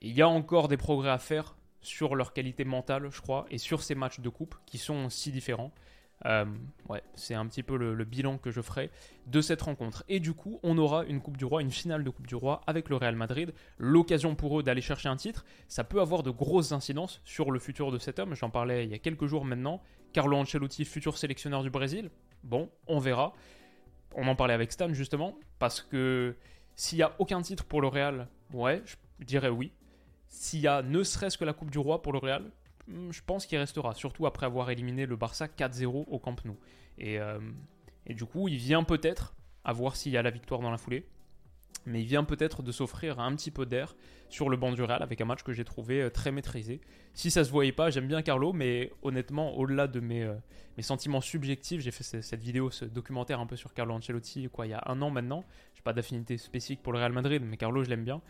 il 0.00 0.12
y 0.12 0.22
a 0.22 0.28
encore 0.28 0.68
des 0.68 0.76
progrès 0.76 1.10
à 1.10 1.18
faire 1.18 1.56
sur 1.80 2.14
leur 2.14 2.32
qualité 2.32 2.64
mentale, 2.64 3.08
je 3.10 3.20
crois, 3.20 3.46
et 3.50 3.58
sur 3.58 3.82
ces 3.82 3.94
matchs 3.94 4.20
de 4.20 4.28
coupe 4.28 4.54
qui 4.64 4.78
sont 4.78 5.10
si 5.10 5.32
différents. 5.32 5.72
Euh, 6.24 6.46
ouais, 6.88 7.02
c'est 7.16 7.34
un 7.34 7.44
petit 7.46 7.64
peu 7.64 7.76
le, 7.76 8.04
bilan 8.04 8.38
que 8.38 8.50
je 8.50 8.62
ferai 8.62 8.90
de 9.26 9.40
cette 9.40 9.60
rencontre. 9.60 10.04
Et 10.08 10.20
du 10.20 10.32
coup, 10.32 10.60
on 10.62 10.78
aura 10.78 11.04
une 11.04 11.20
Coupe 11.20 11.36
du 11.36 11.44
Roi, 11.44 11.60
une 11.60 11.72
finale 11.72 12.04
de 12.04 12.10
Coupe 12.10 12.28
du 12.28 12.36
Roi 12.36 12.62
avec 12.66 12.88
le 12.88 12.96
Real 12.96 13.16
Madrid. 13.16 13.52
L'occasion 13.76 14.36
pour 14.36 14.58
eux 14.58 14.62
d'aller 14.62 14.80
chercher 14.80 15.08
un 15.08 15.16
titre. 15.16 15.44
Ça 15.68 15.82
peut 15.84 16.00
avoir 16.00 16.22
de 16.22 16.30
grosses 16.30 16.72
incidences 16.72 17.20
sur 17.24 17.50
le 17.50 17.58
futur 17.58 17.90
de 17.90 17.98
cet 17.98 18.20
homme. 18.20 18.34
J'en 18.34 18.50
parlais 18.50 18.84
il 18.84 18.90
y 18.90 18.94
a 18.94 18.98
quelques 18.98 19.26
jours 19.26 19.44
maintenant. 19.44 19.82
Carlo 20.12 20.36
Ancelotti, 20.36 20.84
futur 20.84 21.18
sélectionneur 21.18 21.62
du 21.62 21.70
Brésil. 21.70 22.10
Bon, 22.44 22.70
on 22.86 23.00
verra. 23.00 23.34
On 24.14 24.28
en 24.28 24.36
parlait 24.36 24.54
avec 24.54 24.70
Stan 24.70 24.92
justement, 24.94 25.36
parce 25.58 25.82
que 25.82 26.36
s'il 26.76 26.98
n'y 26.98 27.02
a 27.02 27.14
aucun 27.18 27.40
titre 27.42 27.64
pour 27.64 27.80
le 27.80 27.88
Real, 27.88 28.28
ouais, 28.52 28.82
je 28.84 29.24
dirais 29.24 29.48
oui. 29.48 29.72
S'il 30.28 30.60
y 30.60 30.68
a 30.68 30.82
ne 30.82 31.02
serait-ce 31.02 31.38
que 31.38 31.44
la 31.44 31.52
Coupe 31.52 31.70
du 31.70 31.78
Roi 31.78 32.02
pour 32.02 32.12
le 32.12 32.18
Real, 32.18 32.50
Hmm, 32.88 33.10
je 33.12 33.22
pense 33.24 33.46
qu'il 33.46 33.58
restera, 33.58 33.94
surtout 33.94 34.26
après 34.26 34.46
avoir 34.46 34.70
éliminé 34.70 35.06
le 35.06 35.16
Barça 35.16 35.46
4-0 35.46 36.04
au 36.06 36.18
Camp 36.18 36.36
Nou. 36.44 36.56
Euh, 37.00 37.40
et, 38.06 38.14
du 38.14 38.24
coup, 38.24 38.48
il 38.48 38.56
vient 38.56 38.84
peut-être, 38.84 39.34
à 39.64 39.72
voir 39.72 39.96
s'il 39.96 40.12
y 40.12 40.18
a 40.18 40.22
la 40.22 40.30
victoire 40.30 40.60
dans 40.60 40.70
la 40.70 40.76
foulée, 40.76 41.06
mais 41.86 42.02
il 42.02 42.06
vient 42.06 42.24
peut-être 42.24 42.62
de 42.62 42.72
s'offrir 42.72 43.20
un 43.20 43.34
petit 43.34 43.50
peu 43.50 43.66
d'air 43.66 43.94
sur 44.28 44.48
le 44.48 44.56
banc 44.56 44.72
du 44.72 44.82
Real 44.82 45.02
avec 45.02 45.20
un 45.20 45.24
match 45.24 45.42
que 45.42 45.52
j'ai 45.52 45.64
trouvé 45.64 46.02
euh, 46.02 46.10
très 46.10 46.32
maîtrisé. 46.32 46.80
Si 47.12 47.30
ça 47.30 47.44
se 47.44 47.50
voyait 47.50 47.72
pas, 47.72 47.90
j'aime 47.90 48.08
bien 48.08 48.22
Carlo, 48.22 48.52
mais 48.52 48.90
honnêtement, 49.02 49.56
au-delà 49.56 49.86
de 49.86 50.00
mes, 50.00 50.22
euh, 50.22 50.34
sentiments 50.80 51.20
subjectifs, 51.20 51.80
j'ai 51.80 51.90
fait 51.90 52.02
cette 52.02 52.42
vidéo, 52.42 52.70
ce 52.70 52.84
documentaire 52.84 53.38
un 53.40 53.46
peu 53.46 53.56
sur 53.56 53.72
Carlo 53.74 53.94
Ancelotti, 53.94 54.48
quoi, 54.48 54.66
il 54.66 54.70
y 54.70 54.74
a 54.74 54.82
un 54.86 55.00
an 55.02 55.10
maintenant. 55.10 55.44
J'ai 55.74 55.82
pas 55.82 55.92
d'affinité 55.92 56.36
spécifique 56.38 56.82
pour 56.82 56.92
le 56.92 56.98
Real 56.98 57.12
Madrid, 57.12 57.42
mais 57.44 57.56
Carlo, 57.56 57.84
je 57.84 57.90
l'aime 57.90 58.04
bien. 58.04 58.20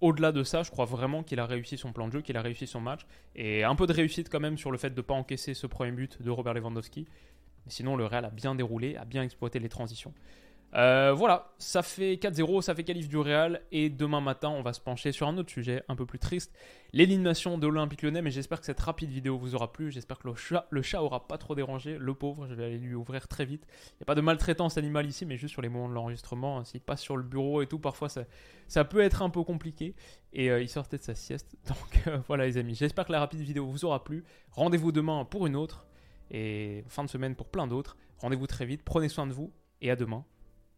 au-delà 0.00 0.32
de 0.32 0.42
ça, 0.42 0.62
je 0.62 0.70
crois 0.70 0.84
vraiment 0.84 1.22
qu'il 1.22 1.40
a 1.40 1.46
réussi 1.46 1.78
son 1.78 1.92
plan 1.92 2.08
de 2.08 2.12
jeu, 2.12 2.20
qu'il 2.20 2.36
a 2.36 2.42
réussi 2.42 2.66
son 2.66 2.80
match. 2.80 3.06
Et 3.34 3.64
un 3.64 3.74
peu 3.74 3.86
de 3.86 3.92
réussite 3.92 4.28
quand 4.28 4.40
même 4.40 4.58
sur 4.58 4.70
le 4.70 4.76
fait 4.76 4.90
de 4.90 4.96
ne 4.96 5.02
pas 5.02 5.14
encaisser 5.14 5.54
ce 5.54 5.66
premier 5.66 5.92
but 5.92 6.20
de 6.20 6.30
Robert 6.30 6.52
Lewandowski. 6.52 7.06
Mais 7.64 7.72
sinon, 7.72 7.96
le 7.96 8.04
Real 8.04 8.26
a 8.26 8.30
bien 8.30 8.54
déroulé, 8.54 8.96
a 8.96 9.06
bien 9.06 9.22
exploité 9.22 9.58
les 9.58 9.70
transitions. 9.70 10.12
Euh, 10.76 11.12
voilà, 11.12 11.52
ça 11.58 11.82
fait 11.82 12.14
4-0, 12.14 12.62
ça 12.62 12.74
fait 12.74 12.82
qualif 12.82 13.08
du 13.08 13.16
Real. 13.16 13.62
Et 13.70 13.90
demain 13.90 14.20
matin, 14.20 14.48
on 14.48 14.62
va 14.62 14.72
se 14.72 14.80
pencher 14.80 15.12
sur 15.12 15.28
un 15.28 15.38
autre 15.38 15.50
sujet 15.50 15.84
un 15.88 15.96
peu 15.96 16.06
plus 16.06 16.18
triste 16.18 16.52
l'élimination 16.92 17.58
de 17.58 17.66
l'Olympique 17.66 18.02
lyonnais. 18.02 18.22
Mais 18.22 18.30
j'espère 18.30 18.60
que 18.60 18.66
cette 18.66 18.80
rapide 18.80 19.10
vidéo 19.10 19.36
vous 19.38 19.54
aura 19.54 19.72
plu. 19.72 19.90
J'espère 19.90 20.18
que 20.18 20.28
le 20.28 20.82
chat, 20.82 21.02
aura 21.02 21.28
pas 21.28 21.38
trop 21.38 21.54
dérangé. 21.54 21.98
Le 21.98 22.14
pauvre, 22.14 22.46
je 22.46 22.54
vais 22.54 22.64
aller 22.64 22.78
lui 22.78 22.94
ouvrir 22.94 23.28
très 23.28 23.44
vite. 23.44 23.66
Il 23.92 23.96
n'y 24.00 24.02
a 24.02 24.06
pas 24.06 24.14
de 24.14 24.20
maltraitance 24.20 24.78
animale 24.78 25.06
ici, 25.06 25.26
mais 25.26 25.36
juste 25.36 25.52
sur 25.52 25.62
les 25.62 25.68
moments 25.68 25.88
de 25.88 25.94
l'enregistrement. 25.94 26.64
S'il 26.64 26.80
passe 26.80 27.02
sur 27.02 27.16
le 27.16 27.22
bureau 27.22 27.62
et 27.62 27.66
tout, 27.66 27.78
parfois 27.78 28.08
ça, 28.08 28.24
ça 28.66 28.84
peut 28.84 29.00
être 29.00 29.22
un 29.22 29.30
peu 29.30 29.42
compliqué. 29.42 29.94
Et 30.32 30.50
euh, 30.50 30.60
il 30.60 30.68
sortait 30.68 30.98
de 30.98 31.02
sa 31.02 31.14
sieste. 31.14 31.56
Donc 31.68 32.06
euh, 32.06 32.18
voilà, 32.26 32.46
les 32.46 32.56
amis. 32.56 32.74
J'espère 32.74 33.04
que 33.04 33.12
la 33.12 33.20
rapide 33.20 33.40
vidéo 33.40 33.66
vous 33.66 33.84
aura 33.84 34.02
plu. 34.02 34.24
Rendez-vous 34.50 34.92
demain 34.92 35.24
pour 35.24 35.46
une 35.46 35.56
autre. 35.56 35.86
Et 36.30 36.84
fin 36.88 37.04
de 37.04 37.10
semaine 37.10 37.36
pour 37.36 37.48
plein 37.48 37.66
d'autres. 37.66 37.96
Rendez-vous 38.18 38.46
très 38.46 38.64
vite. 38.64 38.82
Prenez 38.84 39.08
soin 39.08 39.26
de 39.26 39.32
vous. 39.32 39.52
Et 39.80 39.90
à 39.90 39.96
demain. 39.96 40.24